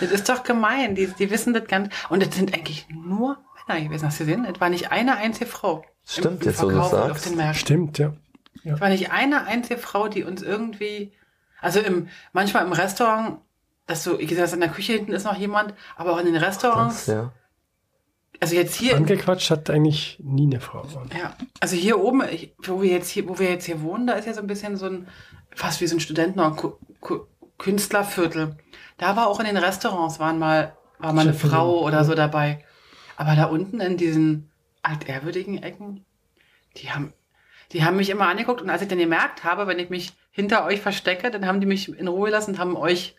[0.00, 0.94] Das ist doch gemein.
[0.94, 1.92] Die, die wissen das ganz.
[2.08, 3.36] Und es sind eigentlich nur
[3.68, 4.06] Männer gewesen.
[4.06, 4.44] Hast du gesehen?
[4.44, 5.84] Es war nicht eine einzige Frau.
[6.06, 7.10] Stimmt, jetzt wo du Verkauf sagst.
[7.10, 7.60] Auf den Märkten.
[7.60, 8.14] Stimmt, ja.
[8.64, 11.12] Es war nicht eine einzige Frau, die uns irgendwie,
[11.60, 13.38] also im, manchmal im Restaurant,
[13.86, 16.36] dass du, ich gesagt, in der Küche hinten ist noch jemand, aber auch in den
[16.36, 17.32] Restaurants, Das, ja.
[18.40, 20.86] also jetzt hier, Angequatscht hat eigentlich nie eine Frau.
[21.18, 24.14] ja, also hier oben, ich, wo wir jetzt hier, wo wir jetzt hier wohnen, da
[24.14, 25.08] ist ja so ein bisschen so ein,
[25.54, 26.54] fast wie so ein Studenten- oder
[27.58, 28.56] Künstlerviertel.
[28.98, 32.04] Da war auch in den Restaurants waren mal, war mal eine Chefin, Frau oder ja.
[32.04, 32.64] so dabei.
[33.16, 34.50] Aber da unten in diesen
[34.82, 36.04] altehrwürdigen Ecken,
[36.76, 37.12] die haben,
[37.72, 40.64] die haben mich immer angeguckt und als ich dann gemerkt habe, wenn ich mich hinter
[40.64, 43.16] euch verstecke, dann haben die mich in Ruhe gelassen und haben euch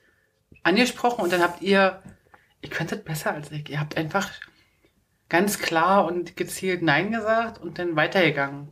[0.64, 2.02] angesprochen und dann habt ihr,
[2.62, 3.70] ihr könntet besser als ich.
[3.70, 4.30] Ihr habt einfach
[5.28, 8.70] ganz klar und gezielt Nein gesagt und dann weitergegangen.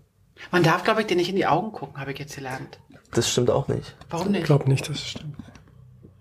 [0.51, 2.79] Man darf, glaube ich, dir nicht in die Augen gucken, habe ich jetzt gelernt.
[3.11, 3.95] das stimmt auch nicht.
[4.09, 4.45] Warum Ich nicht?
[4.45, 5.35] glaube nicht, dass es stimmt.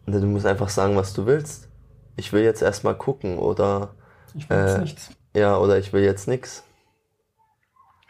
[0.07, 1.69] Du musst einfach sagen, was du willst.
[2.17, 3.95] Ich will jetzt erstmal gucken oder
[4.35, 5.11] Ich weiß Äh, nichts.
[5.35, 6.65] ja, oder ich will jetzt nix.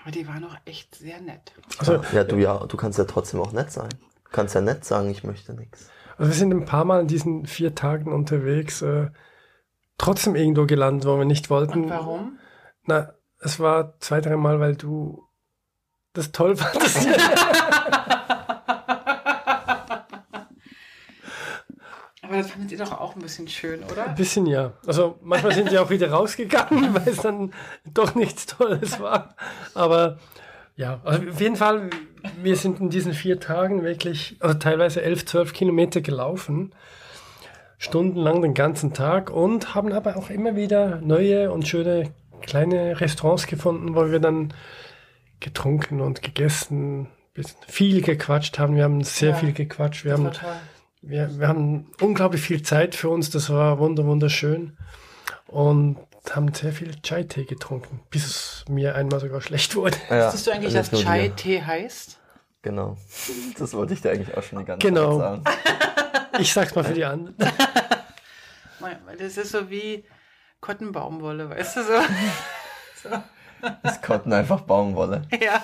[0.07, 1.53] Aber die war noch echt sehr nett.
[1.79, 3.89] Also, Ja, du ja, du kannst ja trotzdem auch nett sein.
[3.89, 5.91] Du kannst ja nett sagen, ich möchte nix.
[6.17, 9.09] also wir sind ein paar Mal in diesen vier Tagen unterwegs, äh,
[9.99, 11.83] trotzdem irgendwo gelandet, wo wir nicht wollten.
[11.87, 12.39] Und warum?
[12.85, 15.27] Na, es war zwei, drei Mal, weil du
[16.13, 17.05] das toll fandest.
[22.27, 24.09] Aber das fandet ihr doch auch ein bisschen schön, oder?
[24.09, 24.73] Ein bisschen ja.
[24.87, 27.53] Also manchmal sind wir auch wieder rausgegangen, weil es dann
[27.85, 29.37] doch nichts Tolles war.
[29.75, 30.19] Aber
[30.77, 31.91] ja, also auf jeden Fall,
[32.43, 36.73] wir sind in diesen vier Tagen wirklich, also teilweise elf, zwölf Kilometer gelaufen.
[37.79, 42.11] Stundenlang den ganzen Tag und haben aber auch immer wieder neue und schöne
[42.43, 44.53] kleine Restaurants gefunden, wo wir dann
[45.41, 47.09] getrunken und gegessen,
[47.69, 48.77] viel gequatscht haben.
[48.77, 50.05] Wir haben sehr Ja, viel gequatscht.
[50.05, 50.51] Wir haben toll.
[51.07, 54.77] Wir, wir haben unglaublich viel Zeit für uns, das war wunder, wunderschön.
[55.47, 55.97] Und
[56.31, 59.97] haben sehr viel Chai-Tee getrunken, bis es mir einmal sogar schlecht wurde.
[60.11, 60.91] Ja, Wusstest du eigentlich, dass.
[60.91, 62.19] Chai-Tee heißt?
[62.63, 62.97] Genau.
[63.59, 65.19] Das wollte ich dir eigentlich auch schon die ganze Genau.
[65.19, 65.45] Zeit sagen.
[66.39, 67.35] Ich sag's mal für die anderen.
[69.19, 70.05] Das ist so wie
[70.61, 71.93] Kottenbaumwolle, weißt du so?
[73.09, 73.09] so.
[73.83, 75.23] ist Cotton einfach Baumwolle.
[75.41, 75.63] Ja.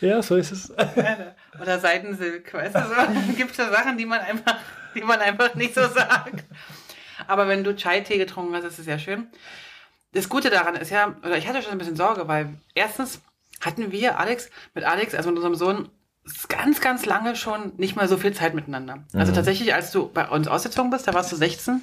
[0.00, 0.72] Ja, so ist es.
[1.60, 4.56] Oder Seidensilk, weißt du, so gibt es Sachen, die man einfach,
[4.94, 6.44] die man einfach nicht so sagt.
[7.26, 9.28] Aber wenn du Chai-Tee getrunken hast, ist es ja schön.
[10.12, 13.20] Das Gute daran ist ja, oder ich hatte schon ein bisschen Sorge, weil erstens
[13.60, 15.88] hatten wir Alex, mit Alex, also mit unserem Sohn,
[16.48, 19.04] ganz, ganz lange schon nicht mehr so viel Zeit miteinander.
[19.12, 19.36] Also Mhm.
[19.36, 21.80] tatsächlich, als du bei uns ausgezogen bist, da warst du 16,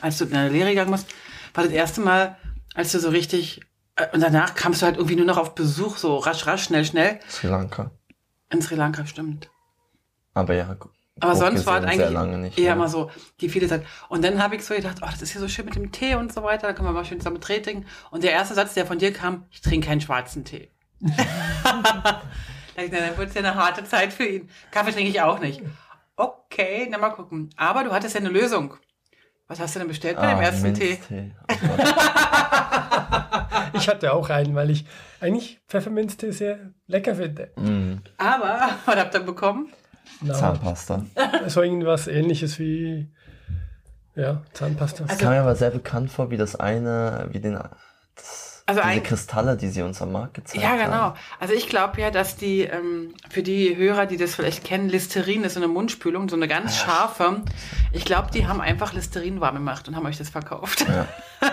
[0.00, 1.06] als du in eine Lehre gegangen bist,
[1.54, 2.36] war das erste Mal,
[2.74, 3.60] als du so richtig,
[3.96, 6.84] äh, und danach kamst du halt irgendwie nur noch auf Besuch, so rasch, rasch, schnell,
[6.84, 7.20] schnell.
[7.28, 7.90] Sri Lanka.
[8.52, 9.50] In Sri Lanka, stimmt.
[10.34, 10.76] Aber ja,
[11.20, 12.58] Aber sonst war es eigentlich lange nicht.
[12.58, 12.74] eher ja.
[12.74, 13.10] mal so,
[13.40, 13.84] die viele Zeit.
[14.08, 16.14] Und dann habe ich so gedacht, oh, das ist hier so schön mit dem Tee
[16.14, 17.86] und so weiter, da können wir mal schön zusammen Tee trinken.
[18.10, 20.70] Und der erste Satz, der von dir kam, ich trinke keinen schwarzen Tee.
[21.00, 21.12] da
[21.82, 22.22] dachte
[22.84, 24.48] ich, na, dann wird es ja eine harte Zeit für ihn.
[24.70, 25.62] Kaffee trinke ich auch nicht.
[26.16, 27.50] Okay, na mal gucken.
[27.56, 28.74] Aber du hattest ja eine Lösung.
[29.48, 30.98] Was hast du denn bestellt bei dem Ah, ersten Tee?
[31.10, 31.34] Minztee.
[31.50, 31.94] Oh Gott.
[33.74, 34.84] Ich hatte auch einen, weil ich
[35.20, 37.50] eigentlich Pfefferminztee sehr lecker finde.
[37.56, 39.72] Mm, Aber, was habt ihr bekommen?
[40.20, 41.04] Na, Zahnpasta.
[41.46, 43.08] so irgendwas ähnliches wie
[44.14, 45.04] ja, Zahnpasta.
[45.04, 47.54] Das kam mir aber sehr bekannt vor, wie das eine, wie den,
[48.14, 50.78] das, Also diese ein- Kristalle, die sie uns am Markt gezeigt Ja, haben.
[50.84, 51.14] genau.
[51.40, 55.44] Also ich glaube ja, dass die, ähm, für die Hörer, die das vielleicht kennen, Listerin
[55.44, 57.40] ist so eine Mundspülung, so eine ganz scharfe.
[57.92, 60.84] Ich glaube, die haben einfach Listerin warm gemacht und haben euch das verkauft.
[60.86, 61.06] Ja,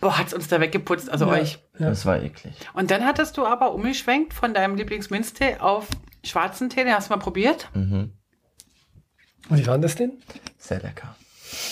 [0.00, 1.32] Boah, hat's uns da weggeputzt, also Ja.
[1.32, 1.58] euch.
[1.78, 1.88] Ja.
[1.88, 2.54] das war eklig.
[2.72, 5.86] Und dann hattest du aber umgeschwenkt von deinem Lieblingsminztee auf
[6.24, 7.68] schwarzen Tee, den hast du mal probiert.
[7.74, 8.12] Mhm.
[9.48, 10.12] Und wie war das denn?
[10.58, 11.14] Sehr lecker.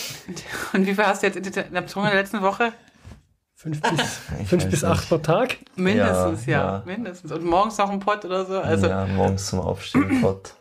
[0.73, 2.71] Und wie viel hast du jetzt in der- in der Zunge der letzten Woche?
[3.55, 5.57] Fünf bis, fünf bis acht pro Tag?
[5.75, 6.83] Mindestens, ja, Ja, ja.
[6.85, 7.31] Mindestens.
[7.31, 8.59] Und morgens noch ein Pott oder so.
[8.59, 10.53] Also, ja, morgens zum Aufstehen Pott.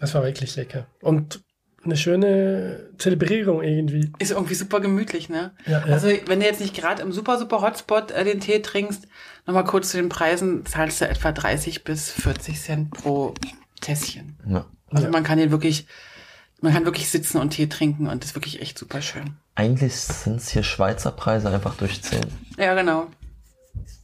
[0.00, 0.86] Das war wirklich lecker.
[1.00, 1.42] Und
[1.84, 4.10] eine schöne Zelebrierung irgendwie.
[4.18, 5.52] Ist irgendwie super gemütlich, ne?
[5.66, 5.92] Ja, ja.
[5.92, 9.06] Also, wenn du jetzt nicht gerade im super, super Hotspot äh, den Tee trinkst,
[9.46, 13.34] nochmal kurz zu den Preisen, zahlst du etwa 30 bis 40 Cent pro
[13.80, 14.36] Tässchen.
[14.48, 14.66] Ja.
[14.90, 15.10] Also, Ja.
[15.10, 15.86] man kann hier wirklich,
[16.60, 19.36] man kann wirklich sitzen und Tee trinken und das ist wirklich echt super schön.
[19.54, 22.20] Eigentlich sind es hier Schweizer Preise einfach durch 10
[22.58, 23.06] Ja, genau.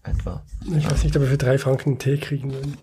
[0.04, 0.42] etwa.
[0.76, 2.76] Ich weiß nicht, ob wir für drei Franken einen Tee kriegen würden.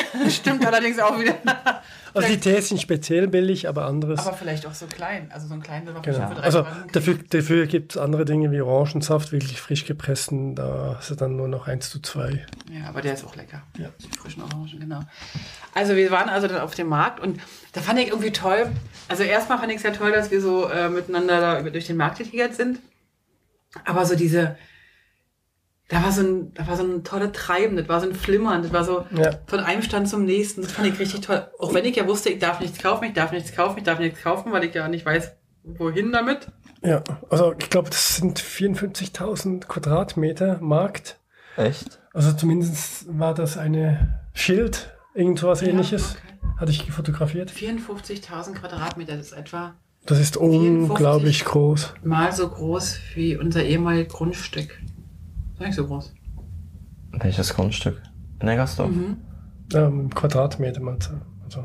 [0.28, 1.36] Stimmt allerdings auch wieder.
[2.14, 4.18] Also die Tees sind speziell billig, aber anderes.
[4.26, 5.30] Aber vielleicht auch so klein.
[5.32, 6.28] Also, so ein kleinen wird man genau.
[6.28, 10.54] für drei Also dafür, dafür gibt es andere Dinge wie Orangensaft, wirklich frisch gepressten.
[10.54, 12.44] Da hast du dann nur noch 1 zu 2.
[12.70, 13.62] Ja, aber der ist auch lecker.
[13.78, 13.88] Ja.
[13.98, 15.00] Die frischen Orangen, genau.
[15.74, 17.40] Also wir waren also dann auf dem Markt und
[17.72, 18.70] da fand ich irgendwie toll.
[19.08, 21.96] Also erstmal fand ich es ja toll, dass wir so äh, miteinander da durch den
[21.96, 22.78] Markt getigert sind.
[23.86, 24.56] Aber so diese,
[25.92, 28.62] da war so ein, da war so ein tolle Treiben, das war so ein Flimmern,
[28.62, 29.32] das war so Ja.
[29.46, 30.62] von einem Stand zum nächsten.
[30.62, 31.46] Das fand ich richtig toll.
[31.58, 33.98] Auch wenn ich ja wusste, ich darf nichts kaufen, ich darf nichts kaufen, ich darf
[33.98, 35.32] nichts kaufen, weil ich ja nicht weiß,
[35.64, 36.48] wohin damit.
[36.82, 41.18] Ja, also ich glaube, das sind 54.000 Quadratmeter Markt.
[41.56, 42.00] Echt?
[42.14, 46.12] Also zumindest war das eine Schild, irgend sowas ähnliches.
[46.16, 46.54] okay.
[46.58, 47.50] Hatte ich fotografiert.
[47.50, 49.74] 54.000 Quadratmeter, das ist etwa
[50.06, 51.94] Das ist unglaublich groß.
[52.02, 54.78] mal so groß wie unser ehemaliges Grundstück.
[55.62, 56.14] Nicht so groß.
[57.12, 58.02] Welches Grundstück?
[58.40, 58.90] In Eggersdorf?
[58.90, 59.16] Mhm.
[59.74, 61.12] Ähm, Quadratmeter mal so.
[61.44, 61.64] Also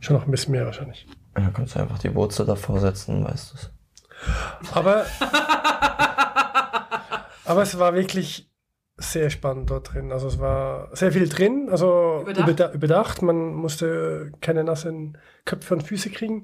[0.00, 1.06] schon noch ein bisschen mehr wahrscheinlich.
[1.36, 3.70] Ja, kannst du einfach die Wurzel davor setzen, weißt du es.
[4.74, 5.06] Aber,
[7.44, 8.49] aber es war wirklich
[9.00, 10.12] sehr spannend dort drin.
[10.12, 12.74] Also es war sehr viel drin, also Überdacht?
[12.74, 13.22] überdacht.
[13.22, 16.42] Man musste keine nassen Köpfe und Füße kriegen.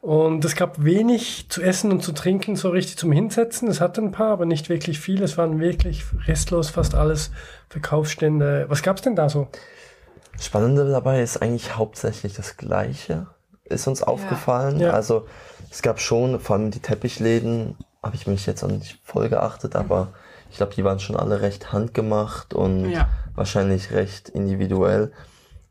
[0.00, 3.68] Und es gab wenig zu essen und zu trinken, so richtig zum Hinsetzen.
[3.68, 5.22] Es hatte ein paar, aber nicht wirklich viel.
[5.22, 7.30] Es waren wirklich restlos fast alles
[7.68, 8.64] Verkaufsstände.
[8.68, 9.48] Was gab es denn da so?
[10.40, 13.26] Spannende dabei ist eigentlich hauptsächlich das Gleiche,
[13.64, 14.80] ist uns aufgefallen.
[14.80, 14.92] Ja.
[14.92, 15.26] Also
[15.70, 19.76] es gab schon, vor allem die Teppichläden, habe ich mich jetzt auch nicht voll geachtet,
[19.76, 20.14] aber
[20.50, 23.08] ich glaube, die waren schon alle recht handgemacht und Ja.
[23.34, 25.12] wahrscheinlich recht individuell.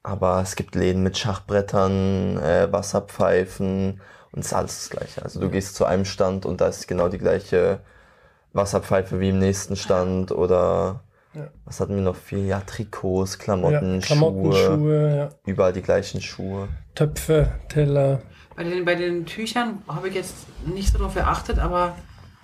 [0.03, 5.23] Aber es gibt Läden mit Schachbrettern, äh, Wasserpfeifen und es ist alles das Gleiche.
[5.23, 7.79] Also du gehst zu einem Stand und da ist genau die gleiche
[8.53, 11.01] Wasserpfeife wie im nächsten Stand oder
[11.33, 11.47] Ja.
[11.65, 12.45] was hatten wir noch viel?
[12.47, 15.29] Ja, Trikots, Klamotten, ja, Klamotten, Schuhe, Schuhe, ja.
[15.45, 16.69] überall die gleichen Schuhe.
[16.95, 18.21] Töpfe, Teller.
[18.55, 20.33] Bei den, bei den Tüchern habe ich jetzt
[20.65, 21.95] nicht so darauf geachtet, aber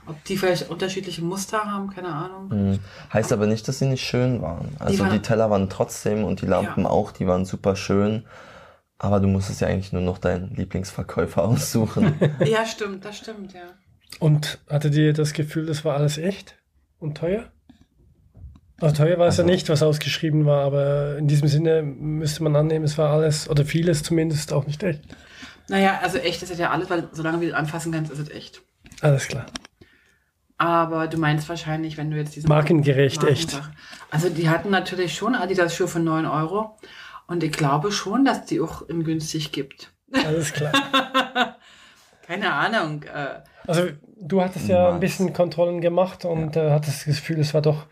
[0.07, 2.49] ob die vielleicht unterschiedliche Muster haben, keine Ahnung.
[2.49, 2.79] Mhm.
[3.13, 4.69] Heißt aber nicht, dass sie nicht schön waren.
[4.79, 6.89] Also die, waren- Teller waren trotzdem und die Lampen Ja.
[6.89, 8.25] auch, die waren super schön.
[8.97, 12.13] Aber du musstest ja eigentlich nur noch deinen Lieblingsverkäufer aussuchen.
[12.45, 13.61] Ja, stimmt, das stimmt, ja.
[14.19, 16.55] Und hattet ihr das Gefühl, das war alles echt
[16.99, 17.43] und teuer?
[18.79, 22.43] Also teuer war es ja Also- nicht, was ausgeschrieben war, aber in diesem Sinne müsste
[22.43, 25.01] man annehmen, es war alles, oder vieles zumindest, auch nicht echt.
[25.67, 28.29] Naja, also echt ist es ja alles, weil solange du es anfassen kannst, ist es
[28.29, 28.61] echt.
[29.01, 29.45] Alles klar.
[30.57, 33.51] Aber du meinst wahrscheinlich, wenn du jetzt diese Markengerecht, echt.
[33.53, 33.71] Markensache-
[34.11, 36.77] Also die hatten natürlich schon Adidas-Schuhe für 9 Euro.
[37.27, 39.91] Und ich glaube schon, dass die auch in günstig gibt.
[40.13, 40.71] Alles klar.
[42.27, 43.03] Keine Ahnung.
[43.03, 43.87] Äh, Also
[44.19, 47.85] du hattest ja ein bisschen Kontrollen gemacht und äh, hattest das Gefühl, es war doch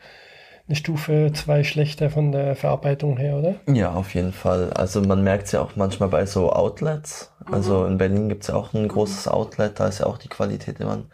[0.68, 3.56] eine Stufe zwei schlechter von der Verarbeitung her, oder?
[3.68, 4.72] Ja, auf jeden Fall.
[4.74, 7.34] Also man merkt es ja auch manchmal bei so Outlets.
[7.52, 10.30] Also in Berlin gibt es ja auch ein großes Outlet, da ist ja auch die
[10.30, 11.12] Qualität immer ein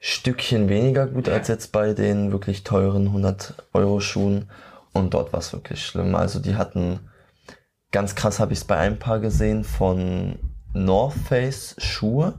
[0.00, 4.50] Stückchen weniger gut als jetzt bei den wirklich teuren 100 Euro Schuhen.
[4.92, 6.14] Und dort war es wirklich schlimm.
[6.14, 7.00] Also die hatten,
[7.92, 10.38] ganz krass habe ich es bei ein paar gesehen von
[10.72, 12.34] North Face Schuhe.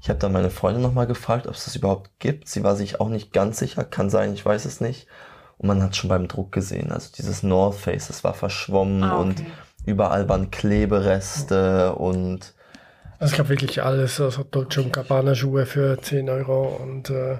[0.00, 2.48] Ich habe dann meine Freundin nochmal gefragt, ob es das überhaupt gibt.
[2.48, 5.06] Sie war sich auch nicht ganz sicher, kann sein, ich weiß es nicht.
[5.58, 9.18] Und man hat schon beim Druck gesehen, also dieses North Face, das war verschwommen Ah,
[9.18, 9.22] okay.
[9.22, 9.42] und
[9.86, 12.53] überall waren Klebereste und
[13.24, 17.38] Also es gab wirklich alles, also Dolce Gabbana Schuhe für 10 Euro und äh,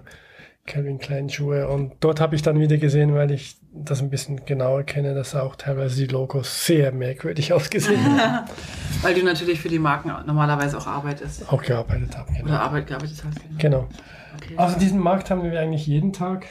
[0.65, 1.69] Calvin Klein Schuhe.
[1.69, 5.35] Und dort habe ich dann wieder gesehen, weil ich das ein bisschen genauer kenne, dass
[5.35, 8.49] auch teilweise die Logos sehr merkwürdig ausgesehen haben.
[9.03, 11.53] weil du natürlich für die Marken normalerweise auch arbeitest.
[11.53, 12.33] auch gearbeitet haben.
[12.33, 12.47] Genau.
[12.47, 13.39] Oder Arbeit gearbeitet hast.
[13.59, 13.59] Genau.
[13.59, 13.89] genau.
[14.37, 14.55] Okay.
[14.57, 16.47] Also diesen Markt haben wir eigentlich jeden Tag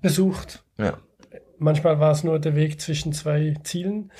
[0.00, 0.62] besucht.
[0.78, 0.98] ja.
[1.58, 4.10] Manchmal war es nur der Weg zwischen zwei Zielen,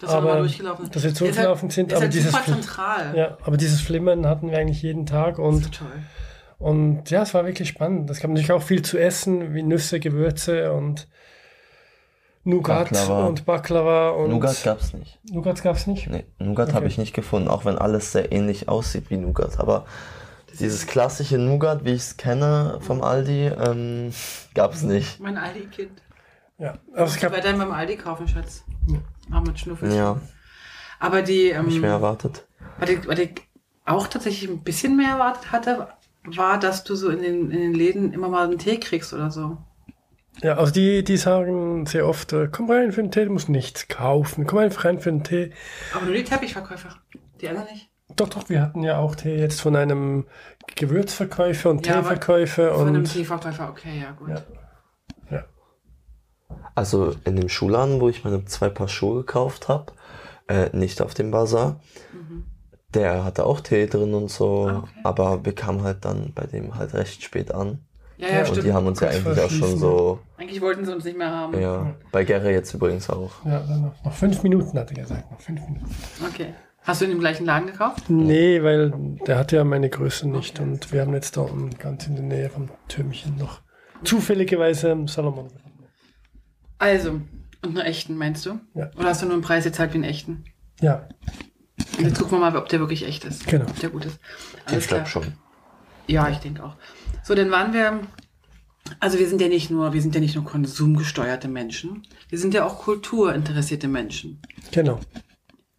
[0.00, 0.94] dass wir aber nochmal durchgelaufen sind.
[0.96, 3.16] dass wir halt- zurückgelaufen sind, Ist aber halt dieses zentral.
[3.16, 5.86] ja, aber dieses Flimmern hatten wir eigentlich jeden Tag Das und ist toll.
[6.58, 8.10] Und ja, es war wirklich spannend.
[8.10, 11.06] Es gab natürlich auch viel zu essen, wie Nüsse, Gewürze und
[12.44, 13.26] Nougat Baklava.
[13.26, 14.10] und Baklava.
[14.10, 15.18] Und Nougat gab's nicht.
[15.30, 16.08] Nougat gab es nicht.
[16.08, 16.76] Nee, Nougat Okay.
[16.76, 19.58] habe ich nicht gefunden, auch wenn alles sehr ähnlich aussieht wie Nougat.
[19.60, 19.84] Aber
[20.58, 24.12] dieses klassische Nougat, wie ich es kenne vom Aldi, ähm,
[24.54, 25.20] gab's nicht.
[25.20, 26.02] Mein Aldi-Kind.
[26.58, 28.64] Ja, also es Ich gab, werde dann beim Aldi kaufen, Schatz.
[28.88, 28.98] Ja.
[29.36, 29.92] Auch mit Schnuffel.
[29.94, 30.20] Ja,
[30.98, 32.46] Aber die, hab ich mir ähm, erwartet.
[32.78, 33.30] was, ich, was ich
[33.84, 35.88] auch tatsächlich ein bisschen mehr erwartet hatte,
[36.24, 39.30] war, dass du so in den, in den Läden immer mal einen Tee kriegst oder
[39.30, 39.58] so.
[40.42, 43.48] ja, also die, die sagen sehr oft, äh, komm rein für einen Tee, du musst
[43.48, 44.46] nichts kaufen.
[44.46, 45.52] Komm einfach rein für einen Tee.
[45.94, 46.90] Aber nur die Teppichverkäufer.
[47.40, 47.88] Die anderen nicht.
[48.16, 50.26] Doch, doch, wir hatten ja auch Tee jetzt von einem
[50.76, 54.30] Gewürzverkäufer und Ja, Teeverkäufer Von einem und Teeverkäufer, okay, ja, gut.
[54.30, 54.42] Ja.
[56.74, 59.92] Also in dem Schuhladen, wo ich meine zwei Paar Schuhe gekauft habe,
[60.48, 61.80] äh, nicht auf dem Bazar,
[62.94, 64.70] der hatte auch Tee drin und so, Mhm.
[64.74, 64.88] Ah, okay.
[65.04, 67.80] aber wir kamen halt dann bei dem halt recht spät an.
[68.16, 68.64] Ja, ja, und stimmt.
[68.66, 71.60] die haben uns ja eigentlich auch schon so, Eigentlich wollten sie uns nicht mehr haben.
[71.60, 73.30] ja, bei Gerre jetzt übrigens auch.
[73.44, 75.84] ja, dann noch, noch fünf Minuten hat er gesagt, noch fünf Minuten.
[76.28, 76.54] Okay.
[76.82, 78.04] Hast du in dem gleichen Laden gekauft?
[78.08, 78.90] Nee, weil
[79.26, 82.24] der hat ja meine Größe nicht und wir haben jetzt da unten ganz in der
[82.24, 83.60] Nähe vom Türmchen noch
[84.04, 85.48] zufälligerweise Salomon.
[86.78, 88.60] Also, und einen echten, meinst du?
[88.74, 88.90] Ja.
[88.96, 90.44] Oder hast du nur einen Preis gezahlt wie einen echten?
[90.80, 91.08] Ja,
[91.98, 93.46] Und jetzt gucken wir mal, ob der wirklich echt ist.
[93.46, 93.64] Genau.
[93.66, 94.18] Ob der gut ist.
[94.66, 95.34] Alles ich glaube schon.
[96.06, 96.76] Ja, ich denke auch.
[97.24, 98.00] So, dann waren wir.
[99.00, 102.06] Also wir sind ja nicht nur, wir sind ja nicht nur konsumgesteuerte Menschen.
[102.30, 104.40] Wir sind ja auch kulturinteressierte Menschen.
[104.70, 105.00] genau.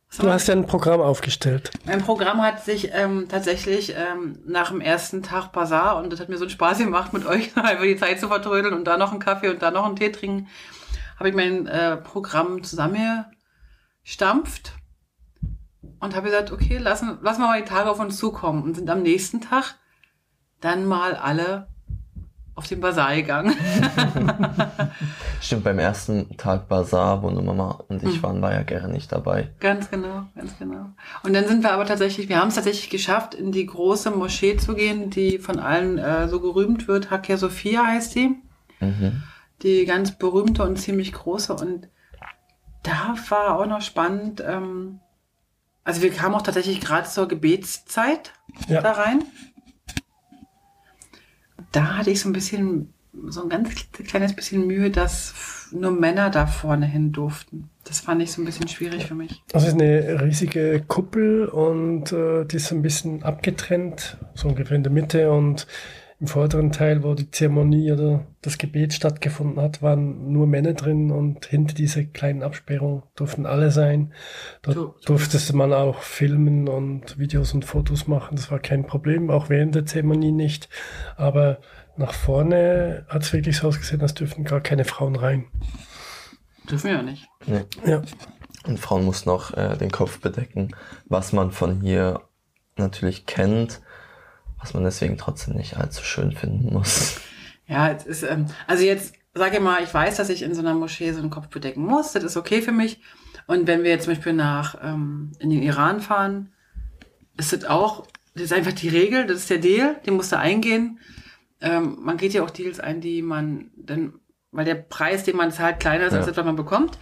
[0.10, 1.70] Was Du hast ja ein Programm aufgestellt.
[1.86, 6.30] Mein Programm hat sich ähm, tatsächlich ähm, nach dem ersten Tag Bazar und das hat
[6.30, 9.12] mir so einen Spaß gemacht mit euch, einfach die Zeit zu vertrödeln und da noch
[9.12, 10.48] einen Kaffee und da noch einen Tee trinken,
[11.20, 14.74] habe ich mein äh, Programm zusammengestampft
[16.00, 18.90] und habe gesagt, okay, lassen, lassen wir mal die Tage auf uns zukommen und sind
[18.90, 19.76] am nächsten Tag
[20.62, 21.68] dann mal alle
[22.56, 23.54] auf den Bazar gegangen.
[25.42, 28.10] Stimmt, beim ersten Tag Bazar, wo nur Mama und Mhm.
[28.10, 29.50] ich waren, war ja Gerre nicht dabei.
[29.62, 30.90] Ganz genau, ganz genau.
[31.24, 34.58] Und dann sind wir aber tatsächlich, wir haben es tatsächlich geschafft, in die große Moschee
[34.58, 37.10] zu gehen, die von allen äh, so gerühmt wird.
[37.12, 38.36] Hagia Sophia heißt die.
[38.82, 39.24] Mhm.
[39.62, 41.54] Die ganz berühmte und ziemlich große.
[41.54, 41.90] Und
[42.84, 44.42] da war auch noch spannend.
[44.46, 45.00] Ähm,
[45.84, 48.34] also wir kamen auch tatsächlich gerade zur Gebetszeit
[48.68, 48.82] Ja.
[48.82, 49.24] da rein.
[51.72, 52.94] Da hatte ich so ein bisschen,
[53.28, 57.70] so ein ganz kleines bisschen Mühe, dass nur Männer da vorne hin durften.
[57.84, 59.44] Das fand ich so ein bisschen schwierig für mich.
[59.52, 64.78] Das ist eine riesige Kuppel und äh, die ist so ein bisschen abgetrennt, so ungefähr
[64.78, 65.68] in der Mitte und
[66.20, 71.12] im vorderen Teil, wo die Zeremonie oder das Gebet stattgefunden hat, waren nur Männer drin
[71.12, 74.14] und hinter dieser kleinen Absperrung durften alle sein.
[74.62, 78.36] Dort So- so durfte man auch filmen und Videos und Fotos machen.
[78.36, 80.68] Das war kein Problem, auch während der Zeremonie nicht.
[81.16, 81.60] Aber
[81.96, 85.46] nach vorne hat es wirklich so ausgesehen, als dürften gar keine Frauen rein.
[86.70, 87.28] Dürfen wir ja nicht.
[87.46, 87.62] Nee.
[87.86, 88.02] Ja.
[88.68, 92.22] Und Frauen mussten auch äh, den Kopf bedecken, was man von hier
[92.76, 93.82] natürlich kennt,
[94.60, 97.20] was man deswegen trotzdem nicht allzu schön finden muss.
[97.68, 100.62] Ja, es ist, ähm, also jetzt sage ich mal, ich weiß, dass ich in so
[100.62, 102.12] einer Moschee so einen Kopf bedecken muss.
[102.14, 103.00] Das ist okay für mich.
[103.48, 106.52] Und wenn wir jetzt zum Beispiel nach ähm, in den Iran fahren,
[107.38, 110.38] ist es auch das ist einfach die Regel, das ist der Deal, den musst du
[110.38, 111.00] eingehen.
[111.62, 114.14] Ähm, man geht ja auch Deals ein, die man dann,
[114.52, 116.32] weil der Preis, den man zahlt, kleiner ist, als Ja.
[116.32, 116.98] das, was man bekommt.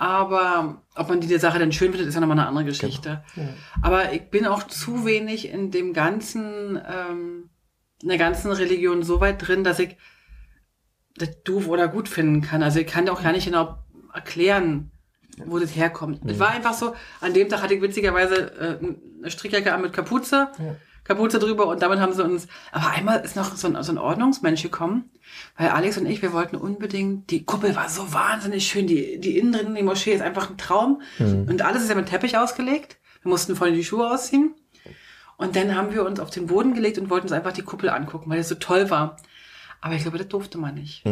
[0.00, 3.22] Aber ob man die Sache dann schön findet, ist ja nochmal eine andere Geschichte.
[3.82, 7.50] Aber ich bin auch zu wenig in dem ganzen, ähm,
[8.00, 9.98] in der ganzen Religion so weit drin, dass ich
[11.16, 12.62] das doof oder gut finden kann.
[12.62, 13.76] Also ich kann auch gar nicht genau
[14.14, 14.90] erklären,
[15.44, 16.22] wo das herkommt.
[16.24, 18.78] Es war einfach so, an dem Tag hatte ich witzigerweise äh,
[19.18, 20.76] eine Strickjacke an mit Kapuze, Ja.
[21.04, 23.98] Kapuze drüber und damit haben sie uns, aber einmal ist noch so ein, so ein
[23.98, 25.10] Ordnungsmensch gekommen,
[25.56, 29.38] weil Alex und ich, wir wollten unbedingt, die Kuppel war so wahnsinnig schön, die, die
[29.38, 32.98] innen drin, die Moschee ist einfach ein Traum und alles ist ja mit Teppich ausgelegt.
[33.22, 34.54] Wir mussten vorhin die Schuhe ausziehen.
[35.36, 37.88] Und dann haben wir uns auf den Boden gelegt und wollten uns einfach die Kuppel
[37.88, 39.16] angucken, weil es so toll war.
[39.80, 41.04] Aber ich glaube, das durfte man nicht.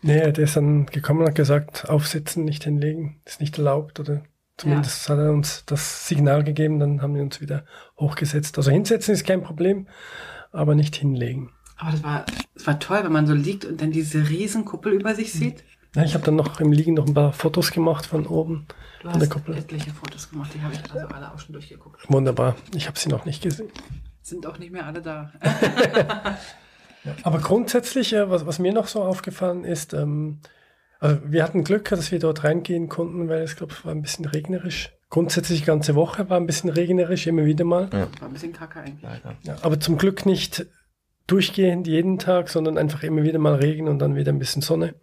[0.00, 4.22] Nee, der ist dann gekommen und hat gesagt, aufsitzen, nicht hinlegen, ist nicht erlaubt oder
[4.56, 7.64] zumindest hat er uns das Signal gegeben, dann haben wir uns wieder
[7.98, 8.56] hochgesetzt.
[8.58, 9.88] Also hinsetzen ist kein Problem,
[10.52, 11.50] aber nicht hinlegen.
[11.76, 14.92] Aber das war, das war toll, wenn man so liegt und dann diese riesen Kuppel
[14.92, 15.64] über sich sieht.
[15.94, 18.66] Ja, ich habe dann noch im Liegen noch ein paar Fotos gemacht von oben
[19.02, 19.56] Du von der hast Kuppel.
[19.56, 22.08] etliche Fotos gemacht, die habe ich also alle auch schon durchgeguckt.
[22.08, 22.54] Wunderbar.
[22.74, 23.68] Ich habe sie noch nicht gesehen.
[24.22, 25.32] Sind auch nicht mehr alle da.
[27.24, 30.38] Aber grundsätzlich, äh, was, was mir noch so aufgefallen ist, ähm,
[31.02, 34.02] also wir hatten Glück, dass wir dort reingehen konnten, weil es, glaube ich, war ein
[34.02, 34.92] bisschen regnerisch.
[35.10, 37.90] Grundsätzlich die ganze Woche war ein bisschen regnerisch, immer wieder mal.
[37.92, 38.06] Ja.
[38.20, 39.02] War ein bisschen kacke eigentlich.
[39.02, 39.36] Leider.
[39.42, 40.64] Ja, aber zum Glück nicht
[41.26, 44.94] durchgehend jeden Tag, sondern einfach immer wieder mal Regen und dann wieder ein bisschen Sonne.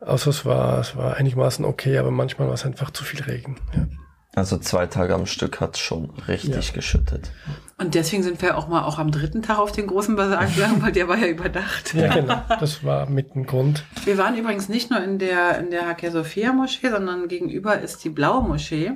[0.00, 3.56] Also es war, es war einigermaßen okay, aber manchmal war es einfach zu viel Regen.
[3.74, 3.86] Ja,
[4.34, 6.74] Also zwei Tage am Stück hat schon richtig Ja.
[6.74, 7.32] geschüttet.
[7.78, 10.80] Und deswegen sind wir auch mal auch am dritten Tag auf den großen Basar gegangen,
[10.82, 11.94] weil der war ja überdacht.
[11.94, 12.40] ja genau.
[12.60, 13.84] Das war mit ein Grund.
[14.04, 18.04] Wir waren übrigens nicht nur in der, in der Hagia Sophia Moschee, sondern gegenüber ist
[18.04, 18.92] die blaue Moschee,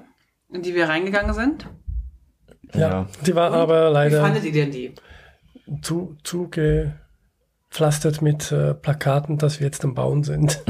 [0.52, 1.66] in die wir reingegangen sind.
[2.72, 4.94] Ja, die war aber Wie leider fandet ihr denn die?
[5.82, 10.62] zu, zugepflastert mit äh, Plakaten, dass wir jetzt am Bauen sind.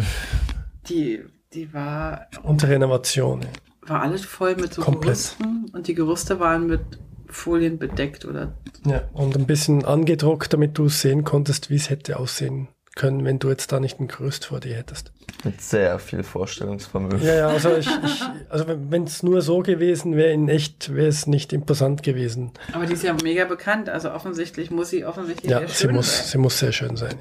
[0.88, 1.22] Die,
[1.52, 3.40] die war, Unter Renovation.
[3.86, 5.04] War alles voll mit so Komplett.
[5.38, 6.80] Gerüsten und die Gerüste waren mit
[7.28, 8.54] Folien bedeckt oder
[8.86, 13.40] Ja, und ein bisschen angedruckt, damit du sehen konntest, wie es hätte aussehen können, wenn
[13.40, 15.12] du jetzt da nicht ein Gerüst vor dir hättest.
[15.42, 17.20] Mit sehr viel Vorstellungsvermögen.
[17.22, 21.08] Ja, ja, also ich, ich also wenn es nur so gewesen wäre, in echt wäre
[21.08, 22.52] es nicht imposant gewesen.
[22.72, 25.94] Aber die ist ja mega bekannt, also offensichtlich muss sie offensichtlich Ja, sehr sie schön
[25.96, 26.26] muss, sein.
[26.28, 27.16] sie muss sehr schön sein.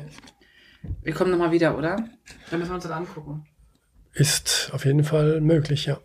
[1.02, 1.96] Wir kommen nochmal wieder, oder?
[2.52, 3.46] Dann müssen wir uns das angucken.
[4.14, 5.98] Ist auf jeden Fall möglich, ja.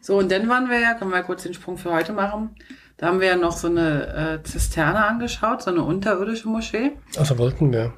[0.00, 2.50] So, und dann waren wir ja, können wir kurz den Sprung für heute machen.
[2.98, 6.92] Da haben wir ja noch so eine äh, Zisterne angeschaut, so eine unterirdische Moschee.
[7.18, 7.92] Also wollten wir.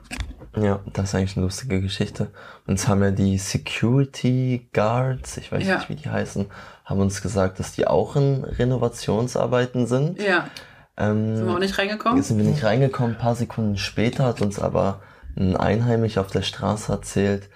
[0.56, 2.30] Ja, das ist eigentlich eine lustige Geschichte.
[2.66, 5.76] Uns haben ja die Security Guards, ich weiß Ja.
[5.76, 6.46] nicht, wie die heißen,
[6.84, 10.20] haben uns gesagt, dass die auch in Renovationsarbeiten sind.
[10.20, 10.48] Ja,
[10.96, 12.22] Ähm, sind wir auch nicht reingekommen.
[12.22, 13.12] sind wir nicht reingekommen.
[13.14, 15.00] Ein paar Sekunden später hat uns aber
[15.36, 17.48] ein Einheimisch auf der Straße erzählt,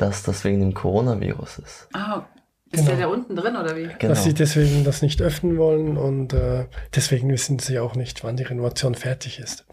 [0.00, 1.88] dass das wegen dem Coronavirus ist.
[1.92, 2.22] Ah,
[2.72, 2.90] ist Genau.
[2.90, 3.88] der da unten drin oder wie?
[3.98, 4.14] Genau.
[4.14, 8.36] Dass sie deswegen das nicht öffnen wollen und äh, deswegen wissen sie auch nicht, wann
[8.36, 9.66] die Renovation fertig ist.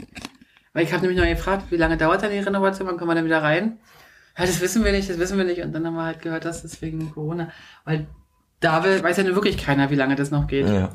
[0.73, 3.15] Weil ich habe nämlich noch gefragt, wie lange dauert denn die Renovation, wann kommen wir
[3.15, 3.77] dann wieder rein?
[4.37, 5.61] Ja, das wissen wir nicht, das wissen wir nicht.
[5.61, 7.51] Und dann haben wir halt gehört, dass das wegen Corona,
[7.85, 8.07] weil
[8.59, 10.67] da weiß ja nun wirklich keiner, wie lange das noch geht.
[10.67, 10.91] Ja.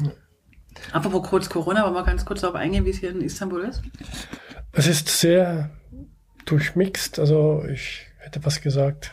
[0.92, 3.82] Apropos kurz Corona, wollen wir ganz kurz darauf eingehen, wie es hier in Istanbul ist?
[4.72, 5.70] Es ist sehr
[6.46, 9.12] durchmixt, also ich hätte was gesagt,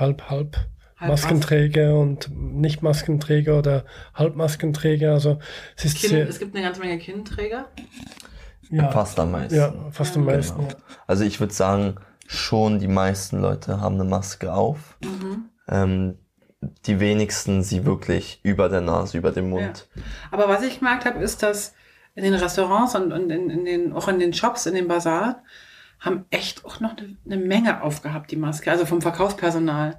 [0.00, 0.56] halb, halb.
[0.96, 3.84] Halb Maskenträger und Nicht-Maskenträger oder
[4.14, 5.12] Halbmaskenträger.
[5.12, 5.38] Also
[5.76, 7.68] es ist Kind, sehr, es gibt eine ganze Menge Kindenträger.
[8.70, 9.56] ja, Fast am meisten.
[9.56, 10.68] ja, fast am meisten.
[10.68, 10.80] Genau.
[11.06, 11.94] Also ich würde sagen,
[12.26, 14.98] schon die meisten Leute haben eine Maske auf.
[15.02, 15.48] Mhm.
[15.68, 16.18] Ähm,
[16.84, 19.88] die wenigsten sie wirklich über der Nase, über dem Mund.
[20.30, 21.72] Aber was ich gemerkt habe, ist, dass
[22.14, 25.42] in den Restaurants und, und in, in den, auch in den Shops, in den Bazar,
[26.00, 29.98] haben echt auch noch eine, eine Menge aufgehabt, die Maske, also vom Verkaufspersonal.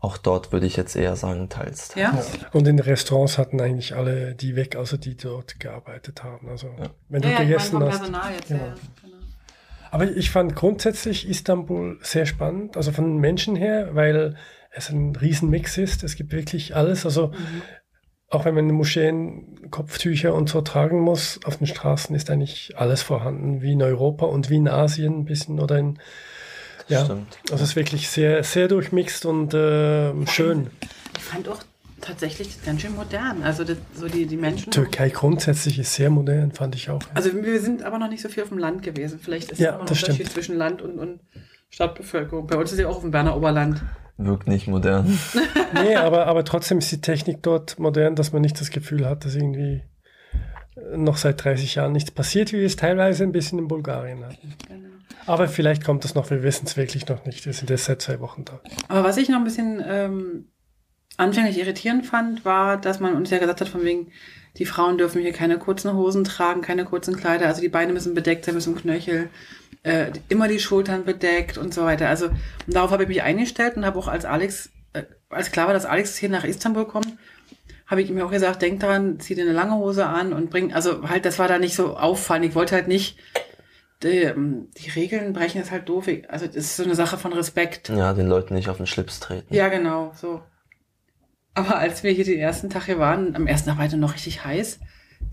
[0.00, 1.88] Auch dort würde ich jetzt eher sagen, teils.
[1.88, 1.96] teils.
[1.96, 2.40] Ja?
[2.40, 2.48] Ja.
[2.52, 6.48] Und in den Restaurants hatten eigentlich alle die weg, außer die dort gearbeitet haben.
[6.48, 6.68] Also
[7.08, 8.02] wenn du Ja, ja, gegessen hast.
[8.02, 8.48] Jetzt.
[8.48, 8.58] Genau.
[8.58, 9.16] Ja, genau.
[9.90, 14.36] Aber ich fand grundsätzlich Istanbul sehr spannend, also von den Menschen her, weil
[14.70, 16.04] es ein Riesenmix ist.
[16.04, 17.06] Es gibt wirklich alles.
[17.06, 17.32] Also
[18.36, 22.30] auch wenn man in den Moscheen Kopftücher und so tragen muss, auf den Straßen ist
[22.30, 25.98] eigentlich alles vorhanden, wie in Europa und wie in Asien ein bisschen oder in
[26.88, 27.04] ja.
[27.04, 27.38] Stimmt.
[27.50, 30.68] Also es ist wirklich sehr, sehr durchmixt und äh, schön.
[31.16, 31.58] Ich fand auch
[32.00, 33.42] tatsächlich das ganz schön modern.
[33.42, 34.70] Also das, so die, die Menschen.
[34.70, 37.00] Türkei grundsätzlich ist sehr modern, fand ich auch.
[37.14, 39.18] Also wir sind aber noch nicht so viel auf dem Land gewesen.
[39.20, 40.30] Vielleicht ist Ja, immer noch ein Unterschied stimmt.
[40.30, 41.20] zwischen Land und, und
[41.70, 42.46] Stadtbevölkerung.
[42.46, 43.82] Bei uns ist ja auch auf dem Berner Oberland.
[44.18, 45.18] Wirkt nicht modern.
[45.74, 49.24] Nee, aber, aber trotzdem ist die Technik dort modern, dass man nicht das Gefühl hat,
[49.24, 49.82] dass irgendwie
[50.94, 54.54] noch seit 30 Jahren nichts passiert, wie wir es teilweise ein bisschen in Bulgarien hatten.
[54.68, 54.88] Genau.
[55.26, 57.46] Aber vielleicht kommt es noch, wir wissen es wirklich noch nicht.
[57.46, 58.60] Wir sind erst seit zwei Wochen da.
[58.88, 60.48] Aber was ich noch ein bisschen ähm,
[61.16, 64.12] anfänglich irritierend fand, war, dass man uns ja gesagt hat, von wegen,
[64.58, 68.14] die Frauen dürfen hier keine kurzen Hosen tragen, keine kurzen Kleider, also die Beine müssen
[68.14, 69.28] bedeckt sein, müssen Knöchel,
[69.82, 72.08] äh, immer die Schultern bedeckt und so weiter.
[72.08, 72.30] Also
[72.66, 75.84] darauf habe ich mich eingestellt und habe auch als Alex, äh, als klar war, dass
[75.84, 77.12] Alex hier nach Istanbul kommt,
[77.86, 80.72] habe ich ihm auch gesagt, denk daran, zieh dir eine lange Hose an und bring,
[80.74, 82.46] also halt, das war da nicht so auffallend.
[82.46, 83.16] Ich wollte halt nicht
[84.02, 86.08] die, ähm, die Regeln brechen, ist halt doof.
[86.28, 87.88] Also das ist so eine Sache von Respekt.
[87.88, 89.54] Ja, den Leuten nicht auf den Schlips treten.
[89.54, 90.42] Ja, genau, so.
[91.56, 94.14] Aber als wir hier den ersten Tag hier waren, am ersten Tag war es noch
[94.14, 94.78] richtig heiß.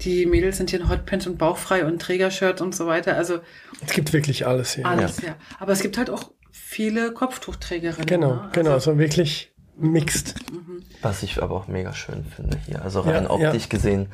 [0.02, 3.16] Die Mädels sind hier in Hotpants und bauchfrei und Trägershirts und so weiter.
[3.16, 3.40] Also
[3.86, 4.86] Es gibt wirklich alles hier.
[4.86, 5.36] alles, ja.
[5.60, 8.06] Aber es gibt halt auch viele Kopftuchträgerinnen.
[8.08, 8.50] Genau, ne?
[8.54, 10.36] genau, Also, so wirklich mixed.
[11.02, 12.82] Was ich aber auch mega schön finde hier.
[12.82, 13.30] Also Ja, rein ja.
[13.30, 14.08] optisch gesehen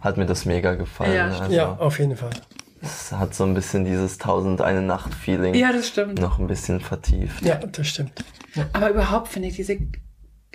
[0.00, 1.14] hat mir das mega gefallen.
[1.14, 2.30] Ja, also Ja, auf jeden Fall.
[2.82, 6.20] es hat so ein bisschen dieses Tausend eine Nacht Feeling ja, das stimmt.
[6.20, 7.44] noch ein bisschen vertieft.
[7.44, 8.12] Ja, das stimmt.
[8.72, 9.78] Aber überhaupt finde ich diese,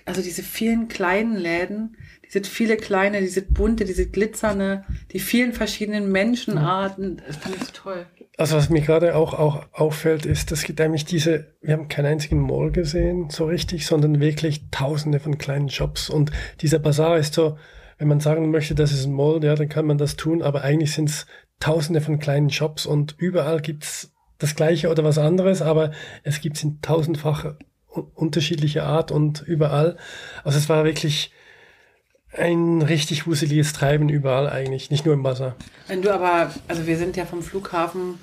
[0.05, 6.11] also diese vielen kleinen Läden, diese viele kleine, diese bunte, diese glitzernde, die vielen verschiedenen
[6.11, 8.05] Menschenarten, das fand ich so toll.
[8.37, 12.07] Also was mir gerade auch, auch auffällt, ist, es gibt eigentlich diese, wir haben keinen
[12.07, 16.09] einzigen Mall gesehen, so richtig, sondern wirklich tausende von kleinen Shops.
[16.09, 16.31] Und
[16.61, 17.57] dieser Bazar ist so,
[17.97, 20.63] wenn man sagen möchte, das ist ein Mall, ja, dann kann man das tun, aber
[20.63, 21.27] eigentlich sind es
[21.59, 25.91] tausende von kleinen Shops und überall gibt's das gleiche oder was anderes, aber
[26.23, 27.59] es gibt es in tausendfacher
[28.15, 29.97] unterschiedlicher Art und überall.
[30.43, 31.31] Also es war wirklich
[32.33, 35.55] ein richtig wuseliges Treiben überall eigentlich, nicht nur im Bazar.
[35.87, 38.19] Wenn du aber, also wir sind ja vom Flughafen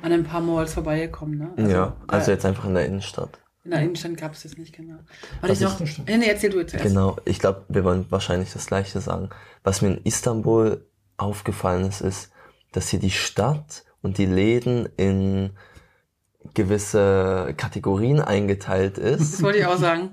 [0.00, 1.50] an ein paar Malls vorbeigekommen, ne?
[1.56, 3.38] Also, ja, also äh, jetzt einfach in der Innenstadt.
[3.64, 4.94] in der Innenstadt gab es das nicht, genau.
[5.42, 6.86] Was Warte ich ich- noch, nee, nee, erzähl du jetzt erst.
[6.86, 9.28] Genau, ich glaube, wir wollen wahrscheinlich das Gleiche sagen.
[9.62, 10.86] Was mir in Istanbul
[11.18, 12.30] aufgefallen ist, ist,
[12.72, 15.50] dass hier die Stadt und die Läden in
[16.54, 19.42] gewisse Kategorien eingeteilt Das ist.
[19.42, 20.10] wollte ich auch sagen.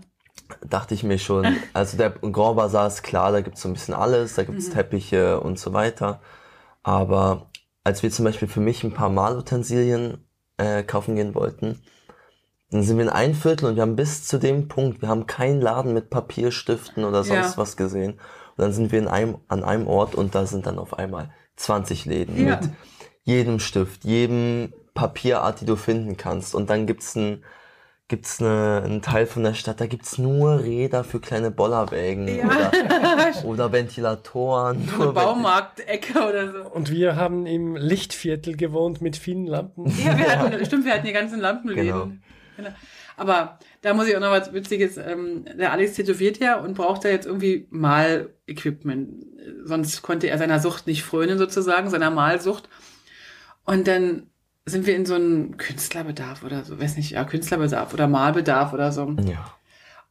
[0.68, 3.94] dachte ich mir schon, also der Grand Bazaar ist klar, da gibt's so ein bisschen
[3.94, 6.22] alles, da gibt's Teppiche und so weiter.
[6.84, 7.50] Aber
[7.84, 10.26] als wir zum Beispiel für mich ein paar Malutensilien
[10.58, 11.82] äh, kaufen gehen wollten,
[12.72, 15.26] dann sind wir in ein Viertel und wir haben bis zu dem Punkt, wir haben
[15.26, 17.58] keinen Laden mit Papierstiften oder sonst Ja.
[17.58, 18.14] was gesehen.
[18.14, 18.20] Und
[18.64, 22.06] dann sind wir in einem, an einem Ort und da sind dann auf einmal 20
[22.06, 22.60] Läden Ja.
[22.60, 22.70] mit
[23.24, 26.56] jedem Stift, jedem Papierart, die du finden kannst.
[26.56, 27.43] Und dann gibt's ein
[28.10, 32.45] gibt's eine, einen Teil von der Stadt, da gibt's nur Räder für kleine Bollerwägen Ja.
[32.45, 32.72] oder,
[33.43, 34.78] oder Ventilatoren.
[34.82, 36.70] Eine Nur Vent- Baumarktecke oder so.
[36.70, 39.88] Und wir haben im Lichtviertel gewohnt mit vielen Lampen.
[40.02, 41.86] Ja, wir hatten, stimmt, wir hatten die ganzen Lampenläden.
[41.86, 42.12] Genau.
[42.56, 42.70] Genau.
[43.18, 44.95] Aber da muss ich auch noch was Witziges.
[44.95, 49.26] Ähm, der Alex tätowiert ja und braucht da jetzt irgendwie Mal-Equipment.
[49.66, 52.70] Sonst konnte er seiner Sucht nicht frönen, sozusagen, seiner Malsucht.
[53.66, 54.28] Und dann
[54.68, 58.91] sind wir in so einem Künstlerbedarf oder so, weiß nicht, ja, Künstlerbedarf oder Malbedarf oder
[58.91, 59.03] so.
[59.03, 59.53] Und Ja,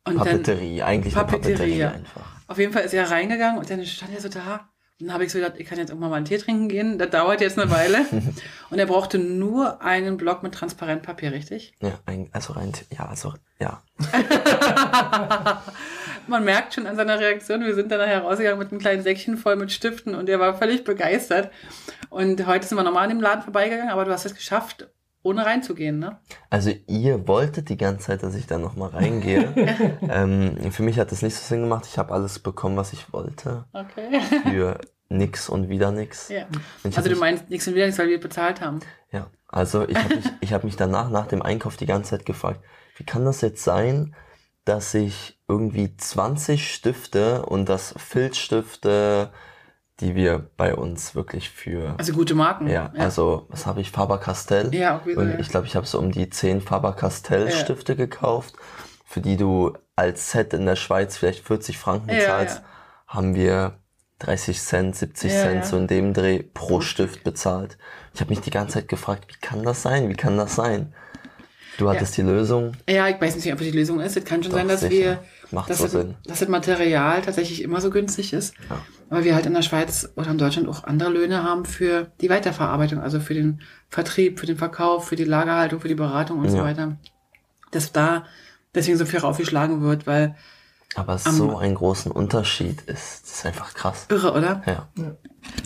[0.05, 1.91] dann, Papeterie, eigentlich eine Papeterie, Papeterie ja.
[1.91, 2.27] einfach.
[2.47, 4.69] auf jeden Fall ist er reingegangen und dann stand er so da.
[4.99, 6.97] Und dann habe ich so gedacht, ich kann jetzt irgendwann mal einen Tee trinken gehen.
[6.97, 8.07] Das dauert jetzt eine Weile.
[8.71, 11.75] und er brauchte nur einen Block mit Transparentpapier, richtig?
[11.83, 13.83] Ja, ein, also rein, ja, also, ja.
[16.29, 19.37] Man merkt schon an seiner Reaktion, wir sind dann nachher rausgegangen mit einem kleinen Säckchen
[19.37, 21.51] voll mit Stiften und er war völlig begeistert.
[22.11, 24.89] Und heute sind wir nochmal an dem Laden vorbeigegangen, aber du hast es geschafft,
[25.23, 26.19] ohne reinzugehen, ne?
[26.51, 29.99] Also ihr wolltet die ganze Zeit, dass ich da nochmal reingehe.
[30.09, 31.85] ähm, für mich hat das nicht so Sinn gemacht.
[31.87, 33.65] Ich habe alles bekommen, was ich wollte.
[33.73, 34.21] Okay.
[34.45, 36.29] Für nix und wieder nix.
[36.29, 36.45] ja.
[36.83, 38.81] Und ich Also du meinst nichts und wieder nichts, weil wir bezahlt haben.
[39.13, 42.27] Ja, also ich habe mich, ich hab mich danach, nach dem Einkauf, die ganze Zeit
[42.27, 42.61] gefragt,
[42.97, 44.15] wie kann das jetzt sein,
[44.67, 49.31] dass ich irgendwie 20 Stifte und das Filzstifte,
[50.01, 52.69] die wir bei uns wirklich für, Also gute Marken.
[52.69, 54.75] ja, also was habe ich, Faber-Castell?
[54.75, 55.23] Ja, auch wieder.
[55.23, 58.55] Und ich glaube, ich habe so um die 10 Faber-Castell-Stifte gekauft,
[59.07, 62.65] für die du als Set in der Schweiz vielleicht 40 Franken Ja, bezahlst, ja.
[63.07, 63.79] haben wir
[64.19, 65.71] 30 Cent, 70 Ja, Cent ja.
[65.71, 67.79] so in dem Dreh pro Stift bezahlt.
[68.15, 70.09] Ich habe mich die ganze Zeit gefragt, wie kann das sein?
[70.09, 70.93] Wie kann das sein?
[71.79, 72.73] Du hattest die Lösung.
[72.89, 74.17] Ja, ich weiß nicht, ob das die Lösung ist.
[74.17, 74.93] Es kann schon Doch, sein, dass sicher.
[74.93, 75.19] wir,
[75.51, 76.15] Macht dass, so das, Sinn.
[76.27, 78.55] dass das Material tatsächlich immer so günstig ist.
[78.71, 78.79] Ja.
[79.11, 82.31] Aber wir halt in der Schweiz oder in Deutschland auch andere Löhne haben für die
[82.31, 86.49] Weiterverarbeitung, also für den Vertrieb, für den Verkauf, für die Lagerhaltung, für die Beratung und
[86.51, 86.65] so Ja.
[86.65, 86.97] weiter.
[87.71, 88.25] Dass da
[88.75, 90.35] deswegen so viel raufgeschlagen wird, weil
[90.95, 94.07] Aber so einen großen Unterschied ist, das ist einfach krass.
[94.09, 94.63] irre, oder?
[94.67, 94.89] Ja.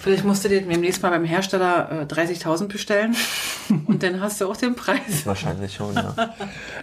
[0.01, 3.15] Vielleicht musst du dir demnächst mal beim Hersteller äh, 30.000 bestellen
[3.87, 5.27] und dann hast du auch den Preis.
[5.27, 6.15] Wahrscheinlich schon, ja.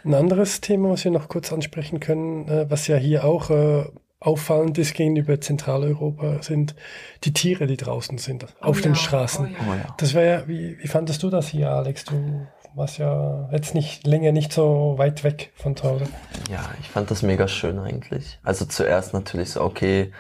[0.06, 3.86] Ein anderes Thema, was wir noch kurz ansprechen können, äh, was ja hier auch äh,
[4.20, 6.76] auffallend ist gegenüber Zentraleuropa, sind
[7.24, 9.48] die Tiere, die draußen sind, auf den ja, Straßen.
[9.48, 9.86] oh ja.
[9.90, 9.94] Oh.
[9.98, 12.06] Das war ja, wie, wie fandest du das hier, Alex?
[12.06, 16.06] Du warst ja jetzt nicht länger nicht so weit weg von zu Hause.
[16.52, 18.40] Ja, ich fand das mega schön eigentlich.
[18.44, 20.12] Also zuerst natürlich so, okay,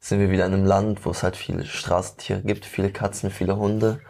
[0.00, 3.56] sind wir wieder in einem Land, wo es halt viele Straßentiere gibt, viele Katzen, viele
[3.56, 4.00] Hunde.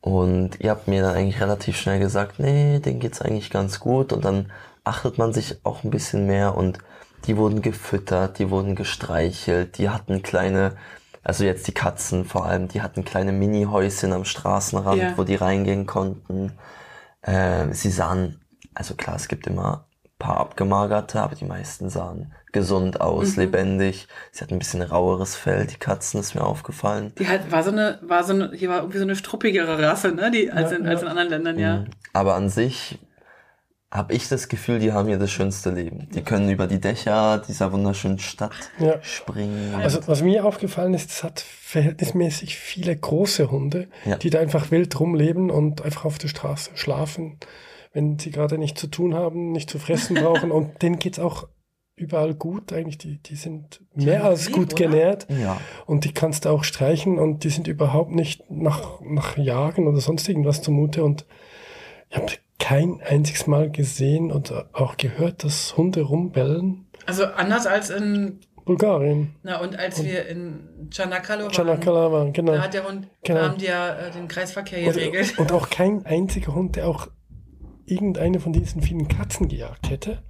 [0.00, 4.12] Und ihr habt mir dann eigentlich relativ schnell gesagt, nee, denen geht's eigentlich ganz gut.
[4.12, 4.52] Und dann
[4.84, 6.78] achtet man sich auch ein bisschen mehr und
[7.26, 10.76] die wurden gefüttert, die wurden gestreichelt, die hatten kleine,
[11.22, 15.16] also jetzt die Katzen vor allem, die hatten kleine Mini-Häuschen am Straßenrand, Ja.
[15.16, 16.52] wo die reingehen konnten.
[17.22, 18.42] Ähm, sie sahen,
[18.74, 19.86] also klar, es gibt immer
[20.24, 23.42] paar abgemagerte, aber die meisten sahen gesund aus, Mhm.
[23.42, 24.06] lebendig.
[24.32, 27.12] Sie hatten ein bisschen raueres Fell, die Katzen, ist mir aufgefallen.
[27.18, 30.12] Die hat, war so eine, war so eine, hier war irgendwie so eine struppigere Rasse,
[30.12, 30.30] ne?
[30.30, 30.90] Die, als, Ja, in, ja.
[30.90, 31.76] als in anderen Ländern, ja.
[31.78, 31.86] Mhm.
[32.12, 32.98] Aber an sich
[33.90, 36.08] habe ich das Gefühl, die haben hier das schönste Leben.
[36.14, 39.00] Die können über die Dächer dieser wunderschönen Stadt Ja.
[39.02, 39.72] springen.
[39.76, 44.16] Also was mir aufgefallen ist, es hat verhältnismäßig viele große Hunde, Ja.
[44.16, 47.38] die da einfach wild rumleben und einfach auf der Straße schlafen,
[47.94, 50.50] wenn sie gerade nichts zu tun haben, nicht zu fressen brauchen.
[50.52, 51.48] Und denen geht's auch
[51.96, 52.72] überall gut.
[52.72, 54.84] Eigentlich, die, die sind mehr haben als lieb, gut oder?
[54.84, 55.26] genährt.
[55.30, 59.86] ja, Und die kannst du auch streichen und die sind überhaupt nicht nach, nach Jagen
[59.88, 61.02] oder sonst irgendwas zumute.
[61.04, 61.24] Und
[62.10, 62.26] ich habe
[62.58, 66.86] kein einziges Mal gesehen und auch gehört, dass Hunde rumbellen.
[67.06, 69.34] Also anders als in, Bulgarien.
[69.42, 72.52] na und als wir in Chanakalo waren, Chanakala waren, genau.
[72.54, 73.40] da hat der Hund, Genau.
[73.40, 75.38] da haben die ja äh, den Kreisverkehr Und, geregelt.
[75.38, 77.08] und auch kein einziger Hund, der auch
[77.86, 80.22] irgendeine von diesen vielen Katzen gejagt hätte.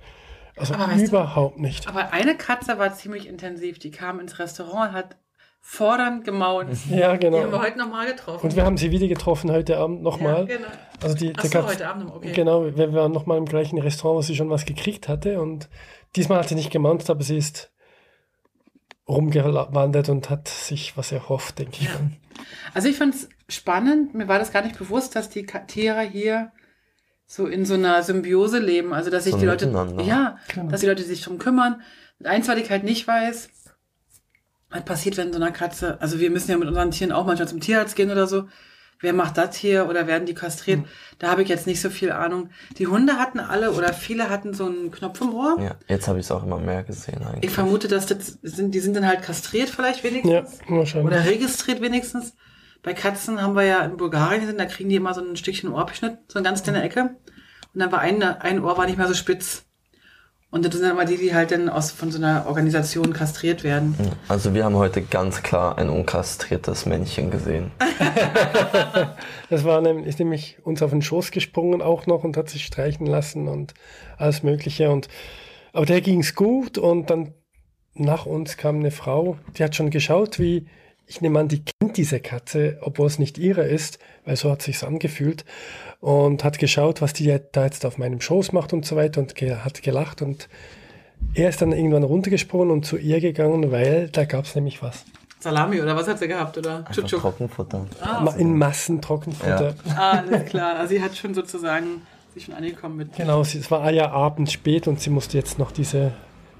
[0.57, 1.88] Also Aber weißt du- überhaupt nicht.
[1.88, 3.78] Aber eine Katze war ziemlich intensiv.
[3.78, 5.16] Die kam ins Restaurant und hat
[5.61, 6.68] fordernd gemaunt.
[6.90, 7.59] Ja, Die haben wir genau.
[7.62, 8.46] heute nochmal getroffen.
[8.46, 10.40] Und wir haben sie wieder getroffen heute Abend nochmal.
[10.48, 10.68] Ja, genau.
[11.02, 12.32] Also die, Ach so, gab's- heute Abend, okay.
[12.32, 15.40] Genau, wir waren nochmal im gleichen Restaurant, wo sie schon was gekriegt hatte.
[15.40, 15.68] Und
[16.16, 17.72] diesmal hat sie nicht gemaunzt, aber sie ist
[19.09, 21.84] rumgewandert und hat sich was erhofft, denke ich.
[21.84, 22.00] Ja.
[22.72, 24.14] Also ich fand es spannend.
[24.14, 26.52] Mir war das gar nicht bewusst, dass die Tiere hier
[27.35, 28.93] so in so einer Symbiose leben.
[28.93, 29.66] Also dass sich So die Leute,
[30.07, 30.70] ja, Genau.
[30.70, 31.82] dass die Leute sich drum kümmern.
[32.20, 33.49] Und eins, was ich halt nicht weiß,
[34.70, 37.49] was passiert, wenn so einer Katze, also wir müssen ja mit unseren Tieren auch manchmal
[37.49, 38.45] zum Tierarzt gehen oder so.
[39.01, 40.78] Wer macht das hier oder werden die kastriert?
[40.82, 40.85] Hm.
[41.18, 42.51] Da habe ich jetzt nicht so viel Ahnung.
[42.78, 45.57] Die Hunde hatten alle oder viele hatten so einen Knopf im Ohr.
[45.61, 45.74] ja.
[45.89, 47.45] Jetzt habe ich es auch immer mehr gesehen eigentlich.
[47.45, 50.32] Ich vermute, dass das sind, die sind dann halt kastriert vielleicht wenigstens.
[50.32, 51.12] Ja, wahrscheinlich.
[51.12, 52.35] Oder registriert wenigstens.
[52.85, 55.72] Bei Katzen haben wir ja in Bulgarien sind, da kriegen die immer so ein Stückchen
[55.72, 57.16] Ohrabschnitt, so eine ganz kleine Ecke.
[57.75, 59.64] Und dann war ein, ein Ohr war nicht mehr so spitz.
[60.55, 63.64] Und das sind dann immer die, die halt dann aus, von so einer Organisation kastriert
[63.64, 63.97] werden.
[63.99, 64.12] Ja.
[64.29, 67.72] Also wir haben heute ganz klar ein unkastriertes Männchen gesehen.
[69.51, 72.64] Das war nämlich, ist nämlich uns auf den Schoß gesprungen auch noch und hat sich
[72.64, 73.75] streichen lassen und
[74.16, 74.91] alles Mögliche.
[74.91, 75.09] Und,
[75.72, 77.35] aber der ging's gut und dann
[77.95, 80.66] nach uns kam eine Frau, die hat schon geschaut, wie,
[81.07, 84.62] ich nehme an, die kennt diese Katze, obwohl es nicht ihre ist, weil so hat
[84.62, 85.45] sich's angefühlt
[86.05, 89.34] und hat geschaut, was die da jetzt auf meinem Schoß macht und so weiter und
[89.34, 90.48] ge hat gelacht und
[91.34, 95.05] er ist dann irgendwann runtergesprungen und zu ihr gegangen, weil da gab's nämlich was.
[95.40, 96.59] Salami oder was hat sie gehabt?
[96.59, 97.20] Oder Chuchuk?
[97.22, 97.86] Trockenfutter.
[98.22, 99.74] Ma- In Massen Trockenfutter.
[99.96, 100.76] Ah, alles klar.
[100.76, 102.02] Also sie hat schon sozusagen
[102.34, 103.16] sich schon angekommen mit.
[103.16, 106.12] Genau, sie, es war ja abends spät und sie musste jetzt noch diese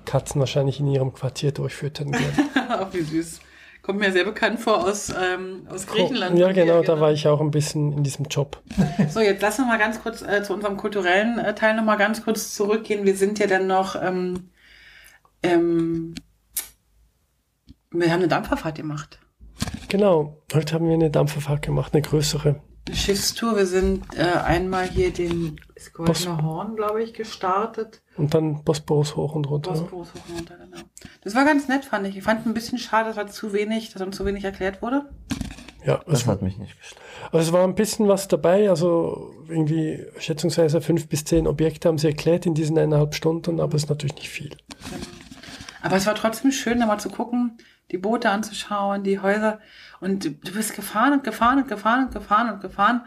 [0.07, 2.32] Katzen wahrscheinlich in ihrem Quartier durchfüttern gehen.
[2.68, 3.40] Ach, wie süß.
[3.85, 6.39] Kommt mir sehr bekannt vor aus, ähm, aus Griechenland.
[6.39, 8.62] Ja, genau, da war ich auch ein bisschen in diesem Job.
[9.11, 11.97] So, jetzt lassen wir mal ganz kurz äh, zu unserem kulturellen äh, Teil noch mal
[11.97, 13.05] ganz kurz zurückgehen.
[13.05, 14.49] Wir sind ja dann noch, ähm,
[15.43, 16.14] ähm,
[17.91, 19.18] wir haben eine Dampferfahrt gemacht.
[19.91, 22.62] Genau, heute haben wir eine Dampferfahrt gemacht, eine größere.
[22.87, 23.57] Eine Schiffstour.
[23.57, 28.03] Wir sind äh, einmal hier den das Goldene Horn, glaube ich, gestartet.
[28.16, 29.72] Und dann Bosporus hoch und runter.
[29.72, 30.82] Bosporus hoch und runter, genau.
[31.22, 32.16] Das war ganz nett, fand ich.
[32.16, 35.09] Ich fand ein bisschen schade, dass, war zu wenig, dass uns zu wenig erklärt wurde.
[35.85, 37.03] Ja, Das es war, hat mich nicht gestört.
[37.32, 41.99] also es war ein bisschen was dabei, also irgendwie schätzungsweise fünf bis zehn Objekte haben
[41.99, 44.57] sie erklärt in diesen eineinhalb Stunden, aber es ist natürlich nicht viel.
[45.85, 47.59] Aber es war trotzdem schön, da mal zu gucken,
[47.91, 49.61] die Boote anzuschauen, die Häuser.
[50.01, 53.03] Und du, du bist gefahren und gefahren und gefahren und gefahren und gefahren.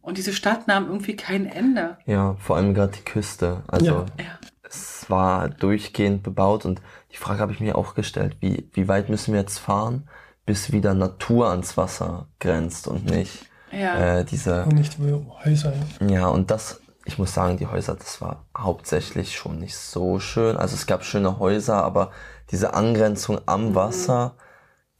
[0.00, 1.98] Und diese Stadt nahm irgendwie kein Ende.
[2.06, 3.62] Ja, vor allem gerade die Küste.
[3.68, 4.38] Also Ja.
[4.62, 9.08] Es war durchgehend bebaut und die Frage habe ich mir auch gestellt, wie, wie weit
[9.08, 10.08] müssen wir jetzt fahren,
[10.46, 14.18] bis wieder Natur ans Wasser grenzt und nicht Ja.
[14.20, 14.96] äh, diese Und nicht
[15.44, 15.72] Häuser.
[16.08, 20.56] Ja, und das, ich muss sagen, die Häuser, das war hauptsächlich schon nicht so schön.
[20.56, 22.10] Also es gab schöne Häuser, aber
[22.50, 23.42] diese Angrenzung Mhm.
[23.46, 24.34] am Wasser,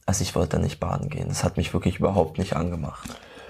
[0.07, 1.29] also ich wollte da nicht baden gehen.
[1.29, 3.09] Das hat mich wirklich überhaupt nicht angemacht.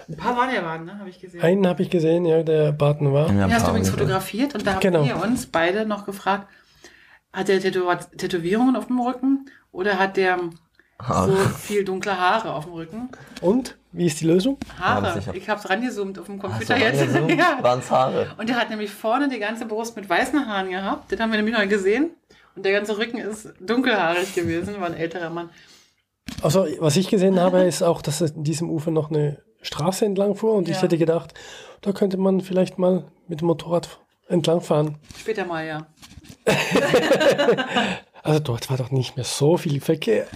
[0.08, 0.98] Ein paar waren ja waren, ne?
[0.98, 1.40] Habe ich gesehen.
[1.40, 3.26] Einen habe ich gesehen, ja, der Baden war.
[3.32, 4.00] Wir haben Den hast du übrigens gesehen.
[4.00, 5.04] fotografiert und da haben Genau.
[5.04, 6.48] wir uns beide noch gefragt,
[7.32, 10.36] Hat der Tätowa- Tätowierungen auf dem Rücken oder hat der
[10.98, 13.08] so viel dunkle Haare auf dem Rücken?
[13.40, 13.78] Und?
[13.92, 14.56] Wie ist die Lösung?
[14.78, 15.02] Haare.
[15.02, 15.34] Waren.
[15.36, 17.14] Ich hab's rangezoomt auf dem Computer Also, jetzt.
[17.38, 17.58] ja.
[17.60, 18.28] waren's Haare.
[18.38, 21.10] Und der hat nämlich vorne die ganze Brust mit weißen Haaren gehabt.
[21.10, 22.10] Den haben wir nämlich noch gesehen.
[22.54, 25.50] Und der ganze Rücken ist dunkelhaarig gewesen, war ein älterer Mann.
[26.42, 30.36] Also, was ich gesehen habe, ist auch, dass in diesem Ufer noch eine Straße entlang
[30.36, 30.82] fuhr und ich Ja.
[30.82, 31.34] hätte gedacht,
[31.80, 34.98] da könnte man vielleicht mal mit dem Motorrad entlang fahren.
[35.18, 35.86] Später mal, ja.
[38.22, 40.26] Also dort war doch nicht mehr so viel Verkehr.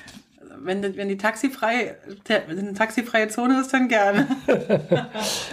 [0.64, 1.96] Wenn, die- wenn die taxifrei,
[2.28, 4.26] wenn eine taxifreie Zone ist, dann gerne.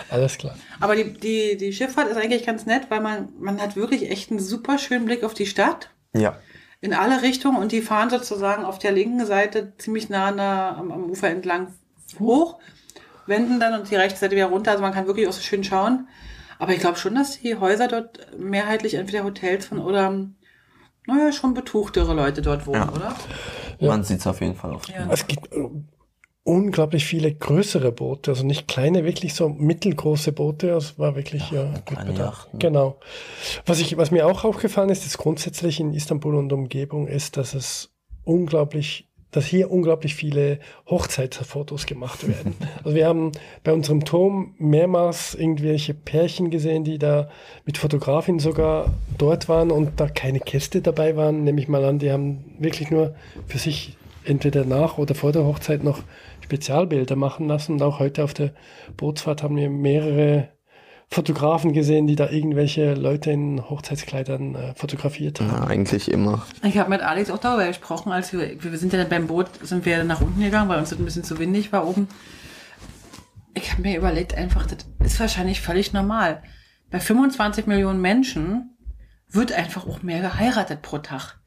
[0.09, 0.55] Alles klar.
[0.79, 4.31] Aber die, die, die Schifffahrt ist eigentlich ganz nett, weil man, man hat wirklich echt
[4.31, 5.89] einen super schönen Blick auf die Stadt.
[6.15, 6.37] Ja.
[6.81, 10.75] In alle Richtungen und die fahren sozusagen auf der linken Seite ziemlich nah an der,
[10.77, 11.73] am, am Ufer entlang
[12.19, 12.57] hoch,
[13.27, 14.71] wenden dann und die rechte Seite wieder runter.
[14.71, 16.07] Also man kann wirklich auch so schön schauen.
[16.57, 20.09] Aber ich glaube schon, dass die Häuser dort mehrheitlich entweder Hotels von oder,
[21.07, 22.91] naja, schon betuchtere Leute dort wohnen, Ja.
[22.91, 23.15] oder?
[23.81, 23.89] Ja.
[23.89, 24.89] Man sieht's auf jeden Fall oft.
[24.89, 25.07] Ja.
[25.11, 25.67] Es gibt äh,
[26.43, 30.67] unglaublich viele größere Boote, also nicht kleine, wirklich so mittelgroße Boote.
[30.67, 32.47] Das war wirklich ja, gut kleine bedacht.
[32.53, 32.99] Genau.
[33.65, 37.53] Was, ich, was mir auch aufgefallen ist, ist grundsätzlich in Istanbul und Umgebung, ist, dass
[37.53, 37.91] es
[38.23, 40.59] unglaublich dass hier unglaublich viele
[40.89, 42.55] Hochzeitsfotos gemacht werden.
[42.83, 43.31] Also wir haben
[43.63, 47.29] bei unserem Turm mehrmals irgendwelche Pärchen gesehen, die da
[47.65, 51.99] mit Fotografin sogar dort waren und da keine Gäste dabei waren, nehme ich mal an,
[51.99, 53.13] die haben wirklich nur
[53.47, 55.99] für sich entweder nach oder vor der Hochzeit noch
[56.41, 57.73] Spezialbilder machen lassen.
[57.73, 58.51] Und auch heute auf der
[58.97, 60.49] Bootsfahrt haben wir mehrere
[61.13, 65.49] Fotografen gesehen, die da irgendwelche Leute in Hochzeitskleidern äh, fotografiert haben.
[65.49, 66.45] Ja, eigentlich immer.
[66.63, 69.49] Ich habe mit Alex auch darüber gesprochen, als wir, wir sind ja dann beim Boot,
[69.61, 72.07] sind wir nach unten gegangen, weil uns das ein bisschen zu windig war oben.
[73.53, 76.43] Ich habe mir überlegt, einfach, das ist wahrscheinlich völlig normal.
[76.89, 78.77] Bei 25 Millionen Menschen
[79.27, 81.40] wird einfach auch mehr geheiratet pro Tag.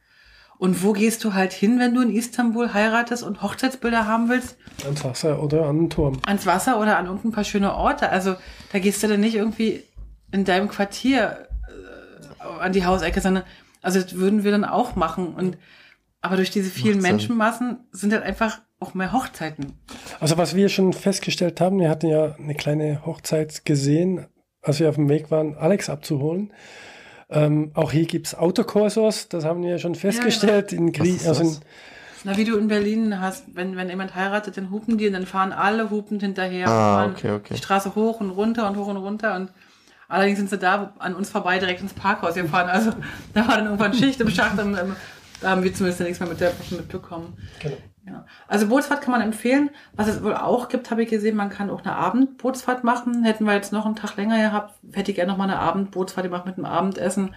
[0.59, 4.57] Und wo gehst du halt hin, wenn du in Istanbul heiratest und Hochzeitsbilder haben willst?
[4.85, 6.21] Ans Wasser oder an den Turm.
[6.27, 8.09] Ans Wasser oder an irgendein paar schöne Orte.
[8.09, 8.37] Also
[8.73, 9.83] da gehst du dann nicht irgendwie
[10.33, 13.45] in deinem Quartier äh, an die Hausecke, sondern
[13.83, 15.35] also das würden wir dann auch machen.
[15.35, 15.59] Und
[16.21, 17.17] aber durch diese vielen Macht Sinn.
[17.17, 19.75] Menschenmassen sind halt einfach auch mehr Hochzeiten.
[20.21, 24.27] Also was wir schon festgestellt haben, wir hatten ja eine kleine Hochzeit gesehen,
[24.63, 26.53] als wir auf dem Weg waren, Alex abzuholen.
[27.35, 30.73] Ähm, auch hier gibt's Autokursos, das haben wir ja schon festgestellt.
[30.73, 31.57] in Was Grie ist also in?
[32.23, 35.27] Na, wie du in Berlin hast, wenn, wenn jemand heiratet, dann hupen die und dann
[35.27, 36.69] fahren alle hupend hinterher.
[36.69, 37.55] Ah, fahren okay, okay.
[37.55, 39.51] Die Straße hoch und runter und hoch und runter und
[40.09, 42.71] allerdings sind sie da an uns vorbei direkt ins Parkhaus gefahren.
[42.71, 42.93] Also
[43.35, 44.97] da war dann irgendwann Schicht im Schacht und ähm,
[45.41, 47.37] da haben wir zumindest nichts mehr mit der, mitbekommen.
[47.59, 47.77] genau.
[48.07, 48.27] Ja.
[48.49, 49.71] Also Bootsfahrt kann man empfehlen.
[49.95, 53.25] Was es wohl auch gibt, habe ich gesehen, man kann auch eine Abendbootsfahrt machen.
[53.25, 56.27] Hätten wir jetzt noch einen Tag länger gehabt, hätte ich gerne noch mal eine Abendbootsfahrt
[56.27, 57.35] gemacht mit einem Abendessen.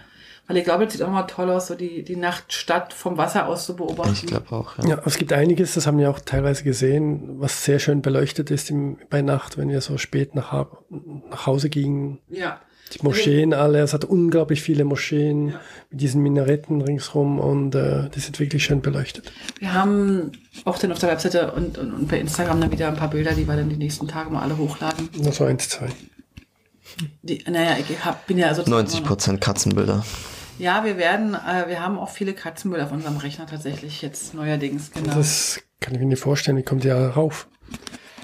[0.48, 3.46] Weil ich glaube, das sieht auch mal toll aus, so die, die Nachtstadt vom Wasser
[3.46, 4.14] aus zu beobachten.
[4.14, 4.88] Ich glaube auch, ja.
[4.88, 8.70] Ja, es gibt einiges, das haben wir auch teilweise gesehen, was sehr schön beleuchtet ist
[8.70, 10.66] im, bei Nacht, wenn wir so spät nach,
[11.30, 12.18] nach Hause gingen.
[12.30, 12.60] Ja.
[12.94, 15.60] Die Moscheen alle, es hat unglaublich viele Moscheen Ja.
[15.90, 19.30] mit diesen Minaretten ringsrum und äh, die sind wirklich schön beleuchtet.
[19.58, 20.32] Wir haben
[20.64, 23.32] auch dann auf der Webseite und, und, und bei Instagram dann wieder ein paar Bilder,
[23.32, 25.10] die wir dann die nächsten Tage mal alle hochladen.
[25.20, 25.88] Nur so eins, zwei.
[27.22, 30.02] Die, naja, ich hab, bin ja also 90 Prozent Katzenbilder.
[30.58, 34.90] Ja, wir werden, äh, wir haben auch viele Katzenbilder auf unserem Rechner tatsächlich jetzt neuerdings,
[34.90, 35.14] genau.
[35.14, 37.46] Das kann ich mir nicht vorstellen, wie kommt ihr rauf?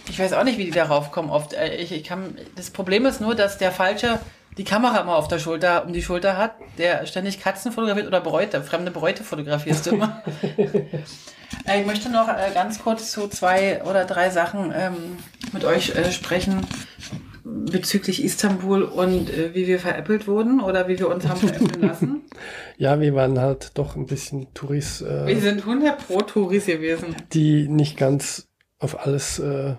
[0.08, 1.52] Ich weiß auch nicht, wie die darauf kommen oft.
[1.54, 4.18] Äh, Ich, ich kann, das Problem ist nur, dass der Falsche
[4.58, 8.20] die Kamera immer auf der Schulter, um die Schulter hat, der ständig Katzen fotografiert oder
[8.20, 10.22] Bräute, fremde Bräute fotografierst du immer.
[11.66, 15.18] Äh, ich möchte noch äh, ganz kurz zu zwei oder drei Sachen ähm,
[15.52, 16.66] mit euch äh, sprechen
[17.44, 22.22] bezüglich Istanbul und äh, wie wir veräppelt wurden oder wie wir uns haben veräppeln lassen.
[22.78, 27.14] Ja, wir waren halt doch ein bisschen Touris, Wir äh, sind 100 pro Touris gewesen.
[27.32, 29.74] die nicht ganz auf alles äh,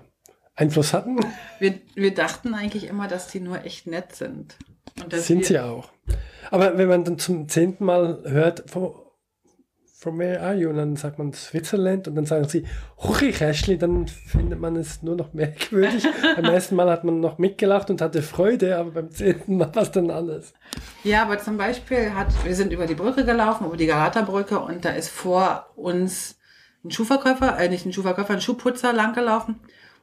[0.56, 1.18] Einfluss hatten.
[1.60, 4.58] Wir, wir dachten eigentlich immer, dass die nur echt nett sind.
[5.12, 5.92] Sind wir, sie auch.
[6.52, 8.94] Aber wenn man dann zum zehnten Mal hört, from,
[10.06, 10.70] from where are you?
[10.70, 12.64] Und dann sagt man Switzerland und dann sagen sie,
[13.00, 16.08] Huchichäschli, dann findet man es nur noch merkwürdig.
[16.36, 19.82] beim ersten Mal hat man noch mitgelacht und hatte Freude, aber beim zehnten Mal war
[19.82, 20.54] es dann anders.
[21.04, 24.86] Ja, aber zum Beispiel hat, wir sind über die Brücke gelaufen, über die Galata-Brücke und
[24.86, 26.38] da ist vor uns
[26.84, 29.56] ein Schuhverkäufer, äh, nicht ein Schuhverkäufer, ein Schuhputzer langgelaufen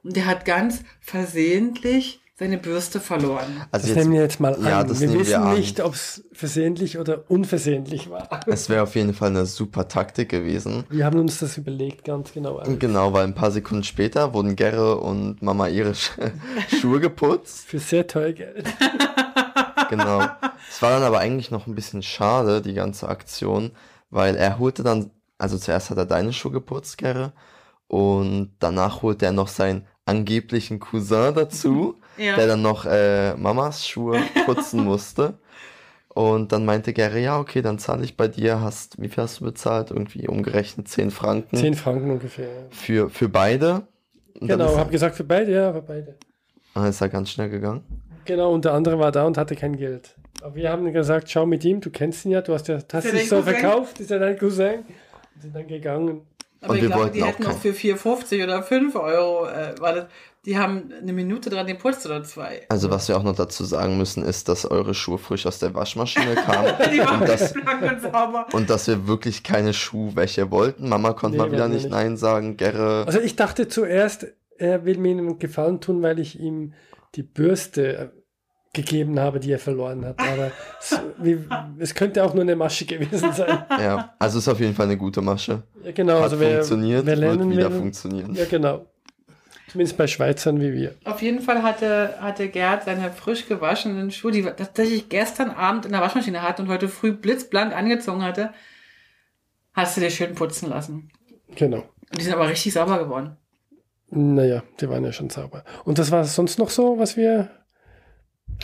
[0.03, 3.63] und der hat ganz versehentlich seine Bürste verloren.
[3.71, 4.89] Das Also nehmen wir jetzt mal ja, an.
[4.89, 5.55] das wir nehmen wir wissen an.
[5.55, 8.41] nicht, ob es versehentlich oder unversehentlich war.
[8.47, 10.85] Es wäre auf jeden Fall eine super Taktik gewesen.
[10.89, 12.61] Wir haben uns das überlegt, ganz genau.
[12.63, 16.13] Und Genau, weil ein paar Sekunden später wurden Gerre und Mama ihre Sch
[16.81, 17.67] Schuhe geputzt.
[17.67, 18.67] Für sehr teuer Geld.
[19.91, 20.23] Genau.
[20.71, 23.73] Es war dann aber eigentlich noch ein bisschen schade, die ganze Aktion,
[24.09, 27.35] weil er holte dann, also zuerst hat er deine Schuhe geputzt, Gerre,
[27.89, 32.37] und danach holte er noch seinen angeblichen Cousin dazu, Ja.
[32.37, 35.35] der dann noch äh, Mamas Schuhe putzen musste.
[36.15, 39.41] Und dann meinte Gerre, ja, okay, dann zahle ich bei dir, hast, wie viel hast
[39.41, 39.91] du bezahlt?
[39.91, 42.67] Irgendwie umgerechnet 10 Franken 10 Franken ungefähr.
[42.71, 43.87] für, für beide.
[44.39, 46.17] Und Genau, habe gesagt für beide, ja, für beide.
[46.75, 47.83] dann ist er ganz schnell gegangen.
[48.27, 50.15] Genau, und der andere war da und hatte kein Geld.
[50.43, 53.05] Aber wir haben gesagt, schau mit ihm, du kennst ihn ja, du hast ja das
[53.07, 53.55] Ist ja dich so Cousin?
[53.55, 54.81] verkauft, ist ja dein Cousin.
[55.35, 56.21] Und sind dann gegangen.
[56.63, 59.47] Aber Und ich wir glaube, wollten die auch hätten auch für 4,50 oder 5 Euro,
[59.47, 60.07] äh, war das,
[60.45, 62.63] die haben eine Minute dran geputzt oder zwei.
[62.69, 65.75] Also was wir auch noch dazu sagen müssen, ist, dass eure Schuhe frisch aus der
[65.75, 68.47] Waschmaschine kamen Die waren und, das, blank und sauber.
[68.53, 70.89] und dass wir wirklich keine Schuhwäsche wollten.
[70.89, 71.91] Mama konnte Nee, mal wieder nicht nicht.
[71.93, 72.57] Nein sagen.
[72.57, 74.27] Gerre, Also ich dachte zuerst,
[74.59, 76.73] er will mir einen Gefallen tun, weil ich ihm
[77.15, 78.13] die Bürste
[78.73, 80.19] gegeben habe, die er verloren hat.
[80.33, 80.51] Aber
[80.81, 81.39] es, wie,
[81.79, 83.65] es könnte auch nur eine Masche gewesen sein.
[83.71, 85.63] ja, also ist auf jeden Fall eine gute Masche.
[85.85, 88.35] Ja, genau, Hat also wer, funktioniert, wer lernen wird wieder will, funktionieren.
[88.35, 88.87] Ja, genau.
[89.71, 90.95] Zumindest bei Schweizern wie wir.
[91.05, 95.87] Auf jeden Fall hatte, hatte Gerd seine frisch gewaschenen Schuhe, die wir tatsächlich gestern Abend
[95.87, 98.53] in der Waschmaschine hatte und heute früh blitzblank angezogen hatte,
[99.73, 101.11] hast du dir schön putzen lassen.
[101.55, 101.79] Genau.
[101.79, 103.37] Und die sind aber richtig sauber geworden.
[104.11, 105.65] Naja, die waren ja schon sauber.
[105.85, 107.51] Und das war sonst noch so, was wir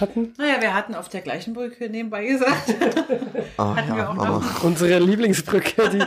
[0.01, 0.35] hatten?
[0.39, 2.75] Naja, wir hatten auf der gleichen Brücke nebenbei gesagt.
[3.57, 4.39] Ah, Hatten wir ja, auch Mama.
[4.39, 4.63] noch.
[4.63, 5.99] Unsere Lieblingsbrücke, die.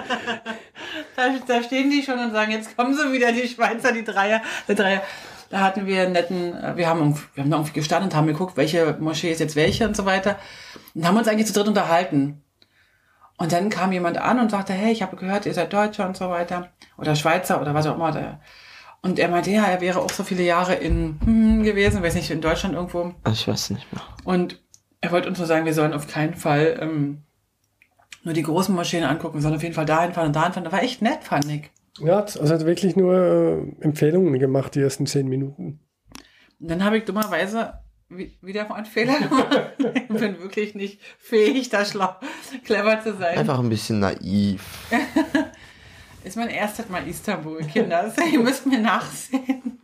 [1.15, 4.41] Da, da stehen die schon und sagen, jetzt kommen sie wieder, die Schweizer, die Dreier,
[4.67, 5.01] die Dreier.
[5.49, 8.27] Da hatten wir einen netten, äh, wir haben, wir haben da irgendwie gestanden und haben
[8.27, 10.37] geguckt, welche Moschee ist jetzt welche und so weiter.
[10.95, 12.41] Und haben uns eigentlich zu dritt unterhalten.
[13.37, 16.15] Und dann kam jemand an und sagte, hey, ich habe gehört, ihr seid Deutscher und
[16.15, 16.69] so weiter.
[16.97, 18.39] Oder Schweizer oder was auch immer.
[19.03, 22.29] Und er meinte, ja, er wäre auch so viele Jahre in hm, gewesen, weiß nicht,
[22.29, 23.13] in Deutschland irgendwo.
[23.31, 24.01] Ich weiß nicht mehr.
[24.23, 24.61] Und
[25.01, 27.23] er wollte uns nur sagen, wir sollen auf keinen Fall ähm,
[28.23, 30.63] nur die großen Moscheen angucken, wir sollen auf jeden Fall dahin fahren und dahin fahren.
[30.65, 31.71] Das war echt nett, fand ich.
[31.99, 35.79] Ja, also hat wirklich nur äh, Empfehlungen gemacht, die ersten zehn Minuten.
[36.59, 37.73] Und dann habe ich dummerweise
[38.09, 39.57] wi- wieder mal einen Fehler gemacht.
[39.79, 42.15] ich bin wirklich nicht fähig, da schlau,
[42.63, 43.39] clever zu sein.
[43.39, 44.87] Einfach ein bisschen naiv.
[46.23, 48.13] Ist mein erstes Mal Istanbul, Kinder.
[48.31, 49.79] Ihr müsst mir nachsehen.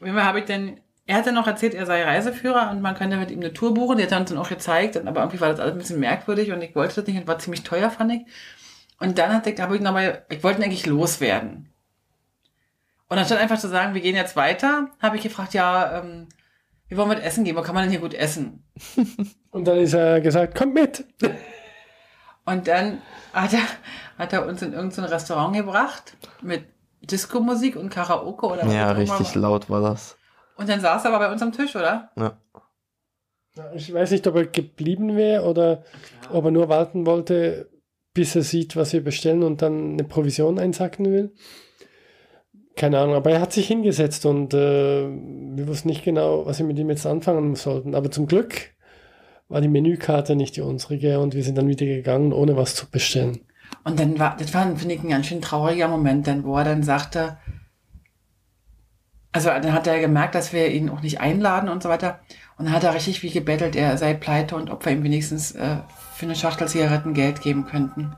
[0.00, 3.16] Fall habe ich dann, er hat dann noch erzählt, er sei Reiseführer und man könnte
[3.16, 3.98] mit ihm eine Tour buchen.
[3.98, 6.52] Die hat er uns dann auch gezeigt, aber irgendwie war das alles ein bisschen merkwürdig
[6.52, 8.22] und ich wollte das nicht und war ziemlich teuer, fand ich.
[8.98, 11.70] Und dann hatte ich, habe ich nochmal, ich wollte ihn eigentlich loswerden.
[13.08, 16.28] Und anstatt einfach zu sagen, wir gehen jetzt weiter, habe ich gefragt, ja, ähm,
[16.88, 18.64] wir wollen mit essen gehen, wo kann man denn hier gut essen?
[19.50, 21.04] Und dann ist er gesagt, kommt mit.
[22.46, 23.60] Und dann hat er,
[24.18, 26.64] hat er uns in irgendein Restaurant gebracht mit
[27.02, 29.00] Disco-Musik und Karaoke oder was Ja, auch immer.
[29.00, 30.16] richtig laut war das.
[30.56, 32.10] Und dann saß er aber bei uns am Tisch, oder?
[32.16, 32.38] Ja.
[33.56, 35.82] Ja, Ich weiß nicht, ob er geblieben wäre oder
[36.30, 37.68] ob er nur warten wollte,
[38.14, 41.34] bis er sieht, was wir bestellen und dann eine Provision einsacken will.
[42.76, 46.66] Keine Ahnung, aber er hat sich hingesetzt und äh, wir wussten nicht genau, was wir
[46.66, 47.94] mit ihm jetzt anfangen sollten.
[47.94, 48.74] Aber zum Glück
[49.48, 52.90] war die Menükarte nicht die unsrige und wir sind dann wieder gegangen, ohne was zu
[52.90, 53.40] bestellen.
[53.84, 56.64] Und dann war, das war, finde ich, ein ganz schön trauriger Moment, dann, wo er
[56.64, 57.36] dann sagte,
[59.32, 62.20] also dann hat er gemerkt, dass wir ihn auch nicht einladen und so weiter.
[62.56, 65.52] Und dann hat er richtig wie gebettelt, er sei pleite und ob wir ihm wenigstens
[65.52, 65.76] äh,
[66.14, 68.14] für eine Schachtel Zigaretten Geld geben könnten.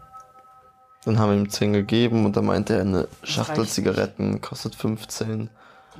[1.05, 5.51] Dann haben wir ihm 10 gegeben und dann meinte er, eine Schachtel Zigaretten kostet 15.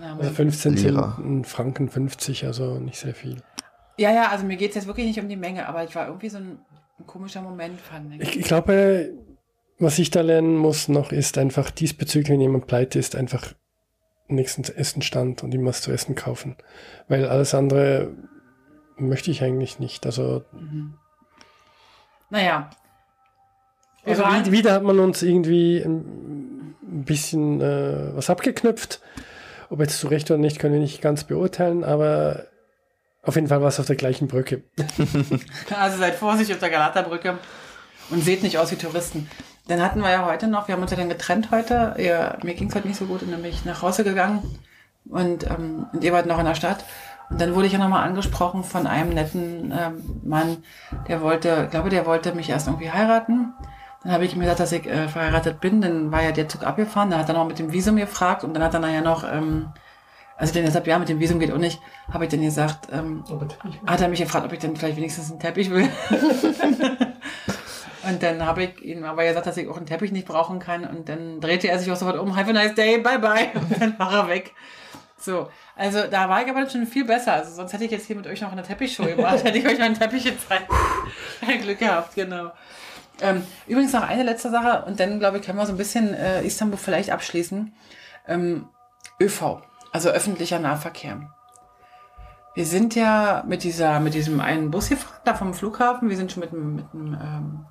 [0.01, 1.19] Ja, Also 15 Lira.
[1.45, 3.43] Franken 50, also nicht sehr viel.
[3.99, 6.07] Ja, ja, also mir geht es jetzt wirklich nicht um die Menge, aber es war
[6.07, 6.59] irgendwie so ein,
[6.99, 8.21] ein komischer Moment, fand ich.
[8.21, 9.13] Ich, ich glaube,
[9.79, 13.55] was ich da lernen muss noch, ist einfach diesbezüglich, wenn jemand pleite ist, einfach
[14.29, 16.57] nächsten Essenstand und ihm was zu essen kaufen.
[17.09, 18.13] Weil alles andere
[18.97, 20.05] möchte ich eigentlich nicht.
[20.07, 20.95] Also, Mhm.
[22.31, 22.69] Naja.
[24.05, 29.01] Also wie- wieder hat man uns irgendwie ein ein bisschen äh, was abgeknüpft.
[29.69, 32.47] Ob jetzt zu Recht oder nicht, können wir nicht ganz beurteilen, aber
[33.23, 34.63] auf jeden Fall war es auf der gleichen Brücke.
[35.79, 37.39] Also seid vorsichtig auf der Galaterbrücke
[38.11, 39.29] und seht nicht aus wie Touristen.
[39.67, 41.95] Dann hatten wir ja heute noch, wir haben uns ja dann getrennt heute.
[41.99, 44.59] Ja, mir ging es heute nicht so gut und dann bin ich nach Hause gegangen
[45.09, 46.85] und, ähm, und ihr wart noch in der Stadt.
[47.31, 50.59] Und dann wurde ich ja nochmal angesprochen von einem netten ähm, Mann,
[51.09, 53.53] der wollte, ich glaube, der wollte mich erst irgendwie heiraten.
[54.03, 55.83] Dann habe ich ihm gesagt, dass ich äh, verheiratet bin.
[55.83, 57.11] Dann war ja der Zug abgefahren.
[57.11, 59.69] Dann hat er noch mit dem Visum gefragt und dann hat er nachher noch, ähm,
[60.39, 61.81] also dann gesagt, ja, mit dem Visum geht auch nicht,
[62.13, 63.25] habe ich dann gesagt, ähm,
[63.87, 65.89] hat er mich gefragt, ob ich dann vielleicht wenigstens einen Teppich will.
[68.09, 70.85] und dann habe ich ihm aber gesagt, dass ich auch einen Teppich nicht brauchen kann.
[70.85, 73.49] Und dann drehte er sich auch sofort um, have a nice day, bye bye.
[73.55, 74.55] Und dann war er weg.
[75.19, 77.33] So, also da war ich aber schon viel besser.
[77.33, 79.79] Also sonst hätte ich jetzt hier mit euch noch eine Teppichshow gemacht, hätte ich euch
[79.79, 80.71] noch einen Teppich gezeigt.
[81.63, 82.53] Glück gehabt, genau.
[83.21, 86.15] Ähm, übrigens noch eine letzte Sache und dann, glaube ich, können wir so ein bisschen
[86.15, 87.75] äh, Istanbul vielleicht abschließen.
[88.29, 88.69] Ähm,
[89.21, 89.63] ÖV,
[89.99, 91.29] also öffentlicher Nahverkehr.
[92.55, 96.09] Wir sind ja mit dieser, mit diesem einen Bus gefahren, da vom Flughafen.
[96.09, 97.67] Wir sind schon mit, mit, dem, ähm,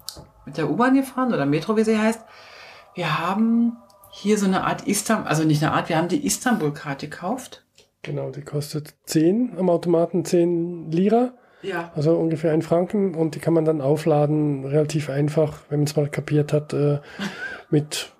[0.46, 2.20] mit der U-Bahn gefahren oder Metro, wie sie heißt.
[2.96, 3.78] Wir haben
[4.12, 7.64] hier so eine Art Istanbul, also nicht eine Art, wir haben die Istanbul-Karte gekauft.
[8.02, 11.92] Genau, die kostet 10 am Automaten, 10 Lira, Ja.
[11.96, 13.16] also ungefähr ein Franken.
[13.16, 17.00] Und die kann man dann aufladen, relativ einfach, wenn man es mal kapiert hat, äh,
[17.70, 18.12] mit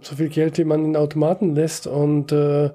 [0.00, 1.86] so viel Geld, wie man in den Automaten lässt.
[1.86, 2.70] Und äh,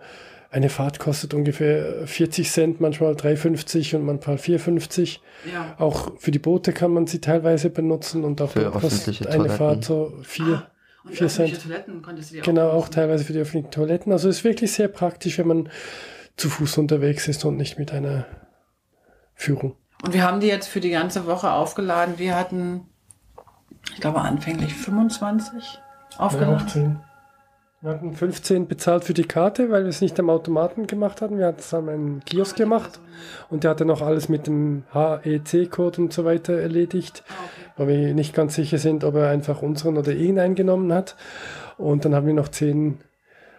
[0.51, 5.19] eine Fahrt kostet ungefähr 40 Cent, manchmal 3,50 und manchmal 4,50.
[5.51, 5.75] Ja.
[5.79, 9.25] Auch für die Boote kann man sie teilweise benutzen und auch Für dort kostet öffentliche
[9.29, 9.57] eine Toiletten.
[9.57, 10.45] Fahrt so 4.
[11.03, 11.63] Und Vier öffentliche Cent.
[11.63, 12.91] Toiletten konntest du dir Genau, auch benutzen.
[12.91, 14.11] teilweise für die öffentlichen Toiletten.
[14.11, 15.69] Also es ist wirklich sehr praktisch, wenn man
[16.37, 18.25] zu Fuß unterwegs ist und nicht mit einer
[19.33, 19.75] Führung.
[20.03, 22.15] Und wir haben die jetzt für die ganze Woche aufgeladen.
[22.17, 22.81] Wir hatten,
[23.93, 25.63] ich glaube, anfänglich 25
[26.11, 26.55] Ja, aufgeladen.
[26.55, 26.99] auch 10.
[27.81, 31.39] Wir hatten 15 bezahlt für die Karte, weil wir es nicht am Automaten gemacht hatten.
[31.39, 32.99] Wir hatten es an einem Kiosk gemacht
[33.49, 37.33] und der hatte noch alles mit dem HEC-Code und so weiter erledigt, Ah,
[37.77, 41.15] weil wir nicht ganz sicher sind, ob er einfach unseren oder ihn eingenommen hat.
[41.77, 42.99] Und dann haben wir noch 10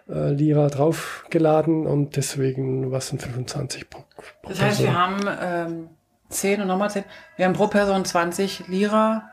[0.07, 5.27] äh, Lira draufgeladen und deswegen war es ein 25 pro, pro Das heißt, wir Person.
[5.27, 5.89] haben ähm,
[6.29, 7.03] 10 und nochmal 10.
[7.35, 9.29] Wir haben pro Person 20 Lira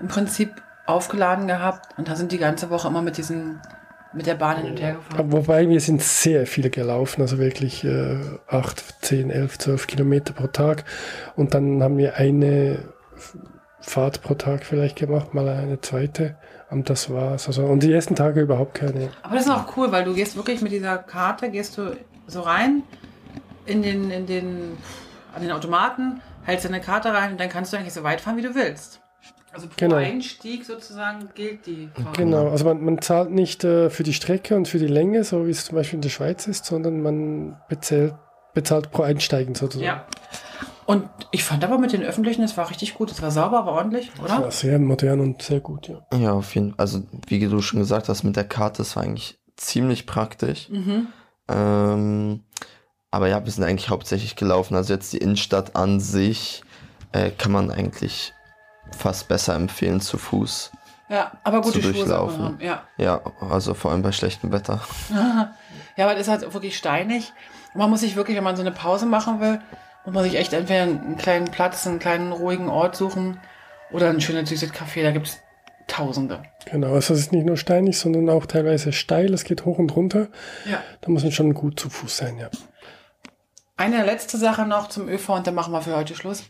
[0.00, 0.50] im Prinzip
[0.86, 3.60] aufgeladen gehabt und da sind die ganze Woche immer mit diesen,
[4.12, 5.32] mit der Bahn hin und her gefahren.
[5.32, 8.16] Wobei wir sind sehr viel gelaufen, also wirklich äh,
[8.48, 10.84] 8, 10, 11, 12 Kilometer pro Tag.
[11.36, 12.80] Und dann haben wir eine
[13.80, 16.36] Fahrt pro Tag vielleicht gemacht, mal eine zweite.
[16.70, 17.46] Und das war's.
[17.48, 19.10] Also, und die ersten Tage überhaupt keine.
[19.22, 21.96] Aber das ist auch cool, weil du gehst wirklich mit dieser Karte, gehst du
[22.26, 22.82] so rein
[23.66, 24.76] in den, in den,
[25.34, 28.36] an den Automaten, hältst deine Karte rein und dann kannst du eigentlich so weit fahren,
[28.36, 28.99] wie du willst.
[29.52, 29.96] Also pro Genau.
[29.96, 32.16] Einstieg sozusagen gilt die Fahrt.
[32.16, 35.46] Genau, also man, man zahlt nicht äh, für die Strecke und für die Länge, so
[35.46, 38.14] wie es zum Beispiel in der Schweiz ist, sondern man bezahlt,
[38.54, 39.86] bezahlt pro Einsteigen sozusagen.
[39.86, 40.06] Ja.
[40.86, 43.10] Und ich fand aber mit den öffentlichen, es war richtig gut.
[43.12, 44.50] Es war sauber, war ordentlich, Das war oder?
[44.50, 46.04] sehr modern und sehr gut, ja.
[46.16, 46.80] Ja, auf jeden Fall.
[46.80, 50.68] Also, wie du schon gesagt hast, mit der Karte, das war eigentlich ziemlich praktisch.
[50.68, 51.06] Mhm.
[51.48, 52.40] Ähm,
[53.10, 54.74] aber ja, wir sind eigentlich hauptsächlich gelaufen.
[54.74, 56.62] Also jetzt die Innenstadt an sich
[57.12, 58.32] äh, kann man eigentlich
[58.96, 60.72] fast besser empfehlen zu Fuß.
[61.08, 62.42] Ja, aber gute Zu durchlaufen.
[62.42, 62.58] haben.
[62.60, 62.84] Ja.
[62.96, 64.80] Ja, also vor allem bei schlechtem Wetter.
[65.10, 67.32] ja, aber das ist halt wirklich steinig.
[67.74, 69.60] Und man muss sich wirklich, wenn man so eine Pause machen will,
[70.04, 73.40] muss man sich echt entweder einen kleinen Platz, einen kleinen ruhigen Ort suchen
[73.90, 75.02] oder ein schönes süßes Café.
[75.02, 75.38] Da gibt's
[75.90, 76.44] Tausende.
[76.66, 79.96] Genau, also es ist nicht nur steinig, sondern auch teilweise steil, es geht hoch und
[79.96, 80.28] runter.
[80.64, 80.80] Ja.
[81.00, 82.48] Da muss man schon gut zu Fuß sein, ja.
[83.76, 86.44] Eine letzte Sache noch zum ÖV und dann machen wir für heute Schluss.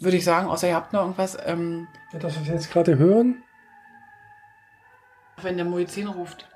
[0.00, 2.96] Würde ich sagen, außer ihr habt noch irgendwas, ähm, Ja, Das, was wir jetzt gerade
[2.98, 3.42] hören,
[5.42, 6.46] wenn der Muizin ruft.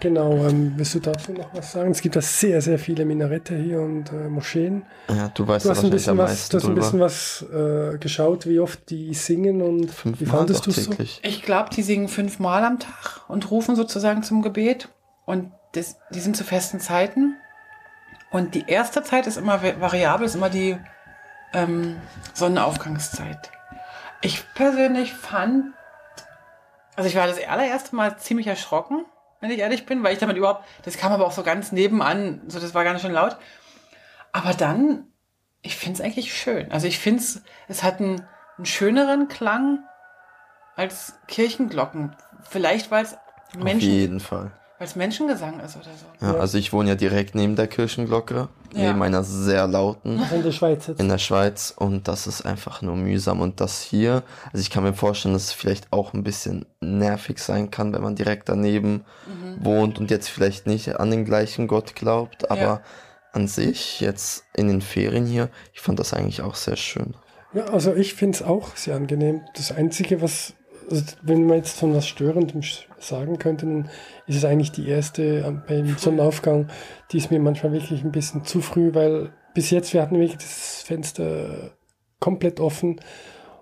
[0.00, 1.90] genau, ähm, willst du dazu noch was sagen?
[1.90, 4.84] Es gibt da sehr, sehr viele Minarette hier und äh, Moscheen.
[5.08, 8.46] Ja, du weißt Du hast ein bisschen was, du hast ein bisschen was äh, geschaut,
[8.46, 10.90] wie oft die singen und wie Fünfmal fandest doch du es so?
[10.90, 11.20] täglich.
[11.24, 14.88] Ich glaube, die singen fünfmal am Tag und rufen sozusagen zum Gebet.
[15.26, 17.36] Und das, die sind zu festen Zeiten.
[18.30, 20.76] Und die erste Zeit ist immer va- variabel, ist immer die
[21.54, 22.00] ähm,
[22.32, 23.50] Sonnenaufgangszeit.
[24.20, 25.74] Ich persönlich fand,
[26.96, 29.04] also ich war das allererste Mal ziemlich erschrocken,
[29.40, 32.42] wenn ich ehrlich bin, weil ich damit überhaupt, das kam aber auch so ganz nebenan,
[32.48, 33.36] so das war ganz schön laut.
[34.32, 35.06] Aber dann,
[35.62, 36.72] ich finde es eigentlich schön.
[36.72, 38.26] Also ich finde es, es hat einen,
[38.56, 39.84] einen schöneren Klang
[40.76, 42.16] als Kirchenglocken.
[42.48, 44.50] Vielleicht, weil es Auf Menschen, jeden Fall.
[44.84, 45.86] Weil es Menschengesang ist oder
[46.20, 46.26] so.
[46.26, 48.88] Ja, also ich wohne ja direkt neben der Kirchenglocke, Ja.
[48.88, 51.00] neben einer sehr lauten in der Schweiz jetzt.
[51.00, 54.22] in der Schweiz und das ist einfach nur mühsam und das hier,
[54.52, 58.02] also ich kann mir vorstellen, dass es vielleicht auch ein bisschen nervig sein kann, wenn
[58.02, 59.64] man direkt daneben Mhm.
[59.64, 62.80] wohnt und jetzt vielleicht nicht an den gleichen Gott glaubt, aber Ja.
[63.32, 67.14] an sich jetzt in den Ferien hier, ich fand das eigentlich auch sehr schön.
[67.54, 69.40] Ja, also ich finde es auch sehr angenehm.
[69.56, 70.52] Das Einzige, was,
[70.90, 72.62] also wenn man jetzt von was Störendem
[72.98, 73.88] sagen könnte, dann
[74.26, 76.68] ist es eigentlich die erste am- beim Sonnenaufgang.
[77.12, 80.38] Die ist mir manchmal wirklich ein bisschen zu früh, weil bis jetzt, wir hatten wirklich
[80.38, 81.72] das Fenster
[82.20, 83.00] komplett offen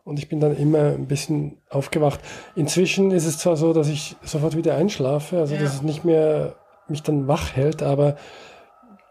[0.04, 2.20] und ich bin dann immer ein bisschen aufgewacht.
[2.56, 5.60] Inzwischen ist es zwar so, dass ich sofort wieder einschlafe, also Ja.
[5.60, 6.56] dass es nicht mehr
[6.88, 8.16] mich dann wach hält, aber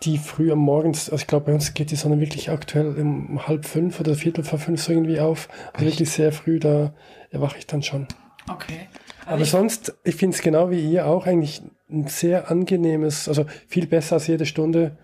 [0.03, 3.47] die früh am Morgens, also ich glaube, bei uns geht die Sonne wirklich aktuell um
[3.47, 5.47] halb fünf oder viertel vor fünf so irgendwie auf.
[5.73, 5.95] Also Echt?
[5.95, 6.93] wirklich sehr früh, da
[7.29, 8.07] erwache ich dann schon.
[8.49, 8.87] Okay.
[9.25, 13.27] Aber Also ich, sonst, ich finde es genau wie ihr auch eigentlich ein sehr angenehmes,
[13.27, 14.97] also viel besser als jede Stunde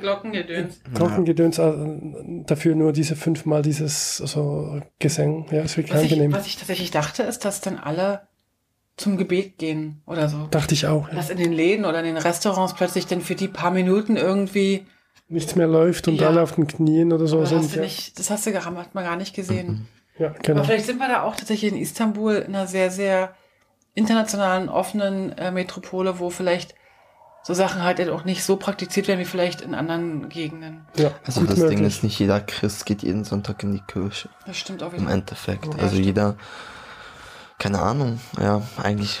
[0.00, 0.80] Glockengedöns.
[0.94, 1.72] Glockengedöns, äh,
[2.46, 5.46] dafür nur diese fünfmal dieses so Gesang.
[5.50, 6.32] Ja, ist wirklich Was ich, angenehm.
[6.32, 8.27] was ich tatsächlich dachte, ist, dass dann alle
[8.98, 10.46] zum Gebet gehen oder so.
[10.50, 11.08] Dachte ich auch.
[11.08, 11.14] Ja.
[11.14, 14.86] Dass in den Läden oder in den Restaurants plötzlich dann für die paar Minuten irgendwie.
[15.28, 16.28] Nichts mehr läuft und Ja.
[16.28, 17.58] alle auf den Knien oder so sind.
[17.58, 19.86] hast du Ja, nicht, das hast du gar, hat man gar nicht gesehen.
[20.18, 20.58] ja genau.
[20.60, 23.34] Aber vielleicht sind wir da auch tatsächlich in Istanbul in einer sehr, sehr
[23.94, 26.74] internationalen, offenen äh, Metropole, wo vielleicht
[27.42, 30.86] so Sachen halt auch nicht so praktiziert werden wie vielleicht in anderen Gegenden.
[30.96, 31.86] Ja, Also das Ding möglich.
[31.86, 34.28] ist, nicht jeder Christ geht jeden Sonntag in die Kirche.
[34.46, 35.12] Das stimmt auch Im wieder.
[35.12, 35.64] Endeffekt.
[35.64, 36.04] Ja, also stimmt.
[36.06, 36.36] jeder,
[37.58, 39.20] keine Ahnung, ja, eigentlich,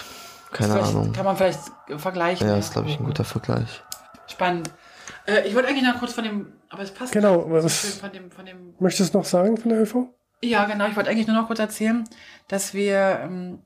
[0.52, 1.12] keine Vielleicht Ahnung.
[1.12, 1.60] Kann man vielleicht
[1.96, 2.48] vergleichen.
[2.48, 3.82] Ja, ist glaube ich ein guter Vergleich.
[4.26, 4.70] Spannend.
[5.26, 8.12] Äh, ich wollte eigentlich noch kurz von dem, aber es passt Genau, was- schön von
[8.12, 10.06] dem, von dem Möchtest du noch sagen von der ÖV?
[10.42, 10.86] Ja, genau.
[10.86, 12.04] Ich wollte eigentlich nur noch kurz erzählen,
[12.46, 13.62] dass wir ähm,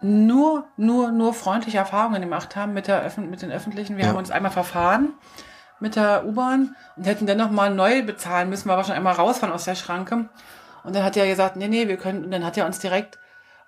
[0.00, 3.96] nur, nur, nur freundliche Erfahrungen gemacht haben mit, der Öffn mit den Öffentlichen.
[3.96, 4.10] Wir Ja.
[4.10, 5.12] haben uns einmal verfahren
[5.80, 9.54] mit der U-Bahn und hätten dann nochmal neu bezahlen müssen, weil wir schon einmal rausfahren
[9.54, 10.28] aus der Schranke.
[10.84, 13.18] Und dann hat er gesagt, nee, nee, wir können, und dann hat er uns direkt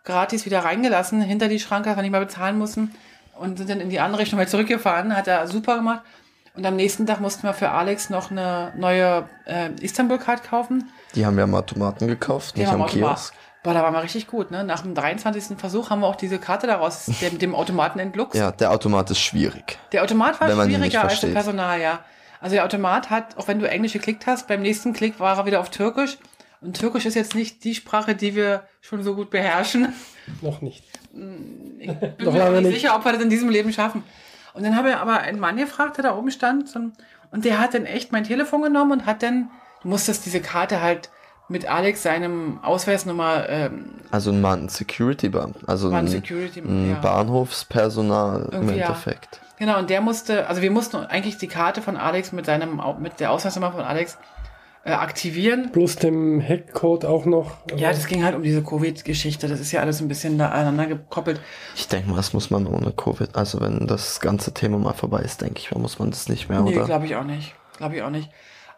[0.09, 2.93] gratis wieder reingelassen hinter die Schranke, dass wir nicht mehr bezahlen mussten
[3.39, 5.17] und sind dann in die andere Richtung mal zurückgefahren.
[5.17, 6.03] Hat er super gemacht.
[6.55, 10.91] Und am nächsten Tag mussten wir für Alex noch eine neue äh, Istanbul-Card kaufen.
[11.15, 13.33] Die haben wir am Automaten gekauft, Die nicht haben am Kiosk.
[13.63, 14.65] Boah, da waren wir richtig gut, ne?
[14.65, 15.59] Nach dem 23.
[15.59, 18.35] Versuch haben wir auch diese Karte daraus, dem, dem Automaten entluchst.
[18.35, 19.79] Ja, der Automat ist schwierig.
[19.93, 21.33] Der Automat war schwieriger als das.
[21.33, 22.01] Personal, ja.
[22.41, 25.47] Also der Automat hat, auch wenn du Englisch geklickt hast, beim nächsten Klick war er
[25.47, 26.19] wieder auf Türkisch.
[26.61, 29.93] Und Türkisch ist jetzt nicht die Sprache, die wir schon so gut beherrschen.
[30.43, 30.85] Noch nicht.
[31.13, 31.89] Bin
[32.19, 32.81] Noch mir auch lange nicht nicht.
[32.81, 34.03] sicher, ob wir das in diesem Leben schaffen.
[34.55, 36.69] Und dann habe ich aber einen Mann gefragt, der da oben stand.
[37.31, 39.51] Und der hat dann echt mein Telefon genommen und hat dann,
[39.83, 41.11] du musstest diese Karte halt
[41.49, 45.67] mit Alex seinem Ausweisnummer ähm, Also ein Mann, ein Security-Beamten.
[45.67, 46.97] Also ein Security, ein ja.
[47.01, 48.87] Bahnhofspersonal im Irgendwie ja.
[48.87, 49.41] Endeffekt.
[49.59, 53.19] Genau, und der musste, also wir mussten eigentlich die Karte von Alex mit seinem, mit
[53.19, 54.19] der Ausweisnummer von Alex
[54.89, 55.71] äh, aktivieren.
[55.73, 57.53] Plus dem Hackcode auch noch.
[57.77, 59.49] Ja, das ging halt um diese Covid-Geschichte.
[59.49, 61.41] Das ist ja alles ein bisschen da aneinander gekoppelt.
[61.77, 65.21] Ich denke mal, das muss man ohne Covid, also wenn das ganze Thema mal vorbei
[65.21, 66.87] ist, denke ich mal, muss man das nicht mehr, Nee, oder?
[66.87, 67.55] glaube ich auch nicht.
[67.77, 68.31] Glaube ich auch nicht.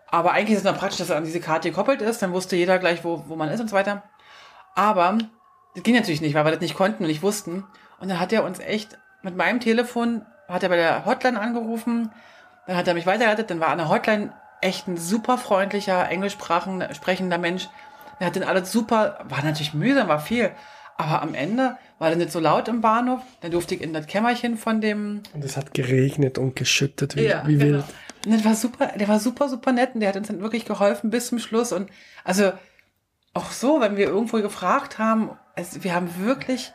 [0.08, 2.20] Aber eigentlich ist es noch praktisch, dass er an diese Karte gekoppelt ist.
[2.20, 4.02] Dann wusste jeder gleich, wo, wo man ist und so weiter.
[4.74, 5.18] Aber
[5.74, 7.64] das ging natürlich nicht, weil wir das nicht konnten und nicht wussten.
[8.00, 12.10] Und dann hat er uns echt mit meinem Telefon, hat er bei der Hotline angerufen,
[12.66, 16.34] dann hat er mich weitergeleitet, dann war an der Hotline echt ein super freundlicher, englisch
[16.34, 17.68] sprachen- sprechender Mensch.
[18.18, 20.50] Der hat dann alles super, war natürlich mühsam, war viel.
[20.98, 23.20] Aber am Ende war das nicht so laut im Bahnhof.
[23.40, 27.22] Dann durfte ich in das Kämmerchen von dem Und es hat geregnet und geschüttet wie,
[27.24, 27.78] ja, wie genau.
[27.78, 27.84] wild.
[28.26, 30.66] Und das war super, der war super, super nett und der hat uns dann wirklich
[30.66, 31.72] geholfen bis zum Schluss.
[31.72, 31.88] Und
[32.22, 32.52] also
[33.32, 36.72] auch so, wenn wir irgendwo gefragt haben, also wir haben wirklich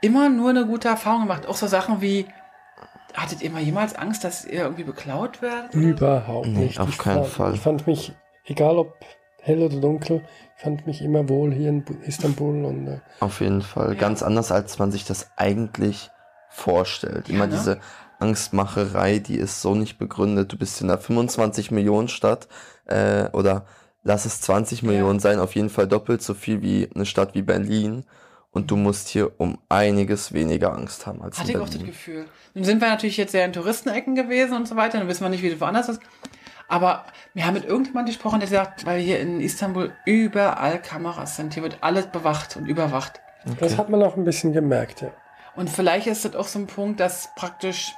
[0.00, 1.46] immer nur eine gute Erfahrung gemacht.
[1.46, 2.24] Auch so Sachen wie,
[3.16, 5.74] hattet ihr mal jemals Angst, dass ihr irgendwie beklaut werdet?
[5.74, 6.80] Überhaupt Nee, nicht.
[6.80, 7.54] auf ich keinen fand, Fall.
[7.54, 8.12] Ich fand mich,
[8.44, 8.94] egal ob
[9.42, 10.22] hell oder dunkel,
[10.56, 13.88] ich fand mich immer wohl hier in Bu- Istanbul und äh, Auf jeden Fall.
[13.94, 13.94] Ja.
[14.00, 16.10] Ganz anders, als man sich das eigentlich
[16.50, 17.28] vorstellt.
[17.28, 17.52] Immer ne?
[17.54, 17.78] diese
[18.18, 20.52] Angstmacherei, die ist so nicht begründet.
[20.52, 22.48] Du bist in einer 25 Millionen Stadt
[22.86, 23.66] äh, oder
[24.02, 24.88] lass es 20 Ja.
[24.88, 28.04] Millionen sein, auf jeden Fall doppelt so viel wie eine Stadt wie Berlin.
[28.56, 31.84] Und du musst hier um einiges weniger Angst haben als Hatte in ich auch das.
[31.84, 32.24] Gefühl.
[32.54, 35.28] Nun sind wir natürlich jetzt sehr in Touristenecken gewesen und so weiter, dann wissen wir
[35.28, 36.00] nicht, wie das woanders ist.
[36.66, 37.04] Aber
[37.34, 41.64] wir haben mit irgendjemandem gesprochen, der sagt, weil hier in Istanbul überall Kameras sind, hier
[41.64, 43.20] wird alles bewacht und überwacht.
[43.60, 45.10] das hat man auch ein bisschen gemerkt, ja.
[45.54, 47.94] Und vielleicht ist das auch so ein Punkt, dass praktisch,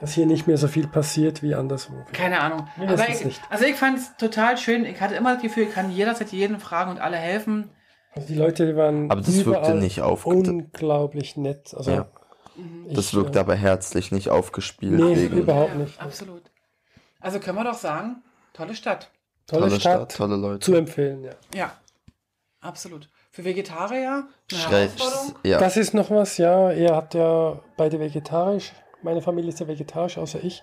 [0.00, 1.94] Dass hier nicht mehr so viel passiert wie anderswo.
[2.12, 2.68] keine Ahnung.
[2.78, 3.42] Es ich, nicht.
[3.48, 4.84] also ich fand es total schön.
[4.84, 7.70] Ich hatte immer das Gefühl, ich kann jederzeit jeden fragen und alle helfen.
[8.12, 10.26] Also die Leute die waren Aber das wirkte nicht auf.
[10.26, 11.74] unglaublich nett.
[11.76, 12.08] Also Ja.
[12.56, 12.92] Mhm.
[12.92, 14.92] Das ich, wirkt äh, aber herzlich, nicht aufgespielt.
[14.92, 16.00] Nee, wegen überhaupt Ja, nicht.
[16.00, 16.42] Absolut.
[17.20, 19.10] Also können wir doch sagen, tolle Stadt.
[19.46, 20.58] tolle, tolle Stadt, Stadt, tolle Leute.
[20.60, 21.32] zu empfehlen, ja.
[21.54, 21.72] Ja,
[22.60, 23.08] absolut.
[23.30, 25.34] Für Vegetarier eine Herausforderung.
[25.44, 25.58] ja.
[25.58, 26.72] Das ist noch was, ja.
[26.72, 28.72] Ihr habt ja beide vegetarisch.
[29.02, 30.62] Meine Familie ist ja vegetarisch, außer ich.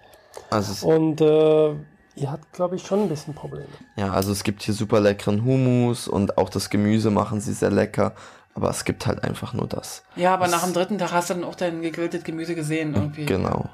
[0.49, 1.75] Also Und äh,
[2.17, 3.67] ihr habt, glaube ich, schon ein bisschen Probleme.
[3.95, 7.71] ja, also es gibt hier super leckeren Hummus und auch das Gemüse machen sie sehr
[7.71, 8.13] lecker.
[8.55, 10.03] Aber es gibt halt einfach nur das.
[10.15, 12.95] Ja, aber Das- nach dem dritten Tag hast du dann auch dein gegrilltes Gemüse gesehen
[12.95, 13.25] irgendwie.
[13.27, 13.69] Genau.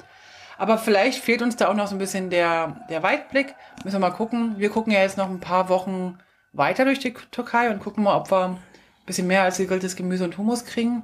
[0.57, 3.55] Aber vielleicht fehlt uns da auch noch so ein bisschen der, der Weitblick.
[3.85, 4.55] Müssen wir mal gucken.
[4.57, 6.17] Wir gucken ja jetzt noch ein paar Wochen
[6.51, 8.57] weiter durch die Türkei und gucken mal, ob wir ein
[9.05, 11.03] bisschen mehr als gegrilltes Gemüse und Hummus kriegen.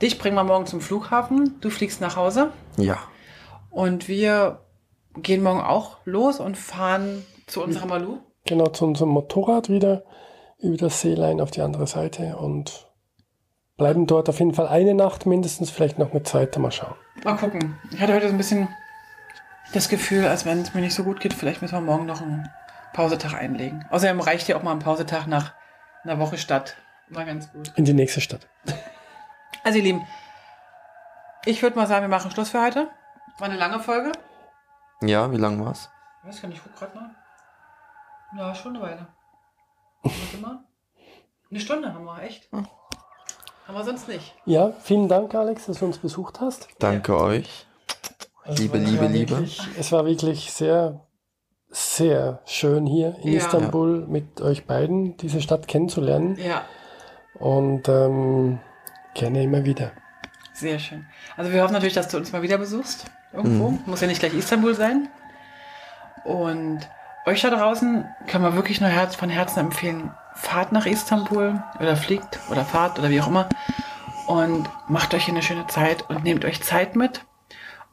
[0.00, 1.60] Dich bringen wir morgen zum Flughafen.
[1.60, 2.50] Du fliegst nach Hause.
[2.78, 2.96] Ja.
[3.68, 4.60] Und wir
[5.16, 8.18] gehen morgen auch los und fahren zu unserer Malu.
[8.46, 10.04] Genau, zu unserem Motorrad wieder
[10.58, 12.86] über das Seelein auf die andere Seite und
[13.76, 16.94] bleiben dort auf jeden Fall eine Nacht mindestens, vielleicht noch eine zweite, mal schauen.
[17.24, 17.78] Mal gucken.
[17.90, 18.68] Ich hatte heute so ein bisschen
[19.72, 22.20] das Gefühl, als wenn es mir nicht so gut geht, vielleicht müssen wir morgen noch
[22.20, 22.48] einen
[22.92, 23.86] Pausetag einlegen.
[23.90, 25.54] Außerdem reicht ja auch mal ein Pausetag nach
[26.04, 26.76] einer Woche Stadt.
[27.08, 27.72] War ganz gut.
[27.76, 28.46] In die nächste Stadt.
[29.64, 30.06] Also ihr Lieben,
[31.44, 32.88] ich würde mal sagen, wir machen Schluss für heute.
[33.38, 34.12] War eine lange Folge.
[35.02, 35.88] Ja, wie lang war's?
[36.22, 37.10] Ich weiß gar nicht, ich guck gerade mal.
[38.36, 39.06] Ja, schon eine Weile.
[40.02, 40.64] Warte mal.
[41.50, 42.48] Eine Stunde haben wir, echt.
[42.52, 44.34] Haben wir sonst nicht.
[44.44, 46.68] Ja, vielen Dank, Alex, dass du uns besucht hast.
[46.78, 47.66] Danke euch.
[48.44, 49.30] Also Liebe, es Liebe, war Liebe.
[49.30, 51.06] Wirklich, es war wirklich sehr,
[51.70, 53.38] sehr schön hier in Ja.
[53.38, 56.64] Istanbul mit euch beiden diese Stadt kennenzulernen Ja,
[57.34, 58.60] und ähm,
[59.14, 59.92] gerne immer wieder.
[60.52, 61.06] sehr schön.
[61.36, 63.06] Also wir hoffen natürlich, dass du uns mal wieder besuchst.
[63.32, 63.78] Irgendwo.
[63.86, 65.08] Muss ja nicht gleich Istanbul sein.
[66.24, 66.80] Und
[67.26, 71.96] euch da draußen können wir wirklich nur Herz, von Herzen empfehlen, fahrt nach Istanbul oder
[71.96, 73.48] fliegt oder fahrt oder wie auch immer
[74.30, 77.22] und macht euch hier eine schöne Zeit und nehmt euch Zeit mit.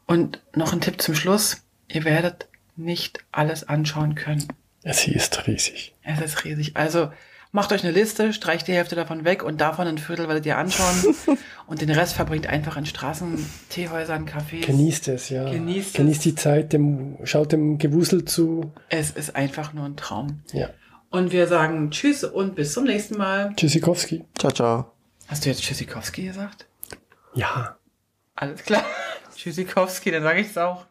[0.05, 1.63] Und noch ein Tipp zum Schluss.
[1.88, 4.47] Ihr werdet nicht alles anschauen können.
[4.83, 5.95] Sie ist riesig.
[6.03, 6.77] Es ist riesig.
[6.77, 7.11] Also
[7.57, 10.59] macht euch eine Liste, streicht die Hälfte davon weg und davon ein Viertel werdet ihr
[10.59, 11.15] anschauen.
[11.65, 14.63] und den Rest verbringt einfach in Straßen, Teehäusern, Cafés.
[14.63, 15.49] Genießt es, ja.
[15.49, 15.93] Genießt es.
[15.93, 18.71] Genießt die Zeit, dem, schaut dem Gewusel zu.
[18.89, 20.41] Es ist einfach nur ein Traum.
[20.53, 20.69] Ja.
[21.09, 23.53] Und wir sagen Tschüss und bis zum nächsten Mal.
[23.55, 24.23] Tschüssikowski.
[24.37, 24.91] Ciao, ciao.
[25.27, 26.67] Hast du jetzt Tschüssikowski gesagt?
[27.33, 27.75] Ja.
[28.35, 28.83] Alles klar.
[29.35, 30.85] Tschüssikowski, dann sage ich es auch.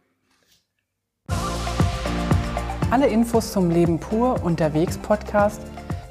[2.91, 5.61] Alle Infos zum Leben pur unterwegs Podcast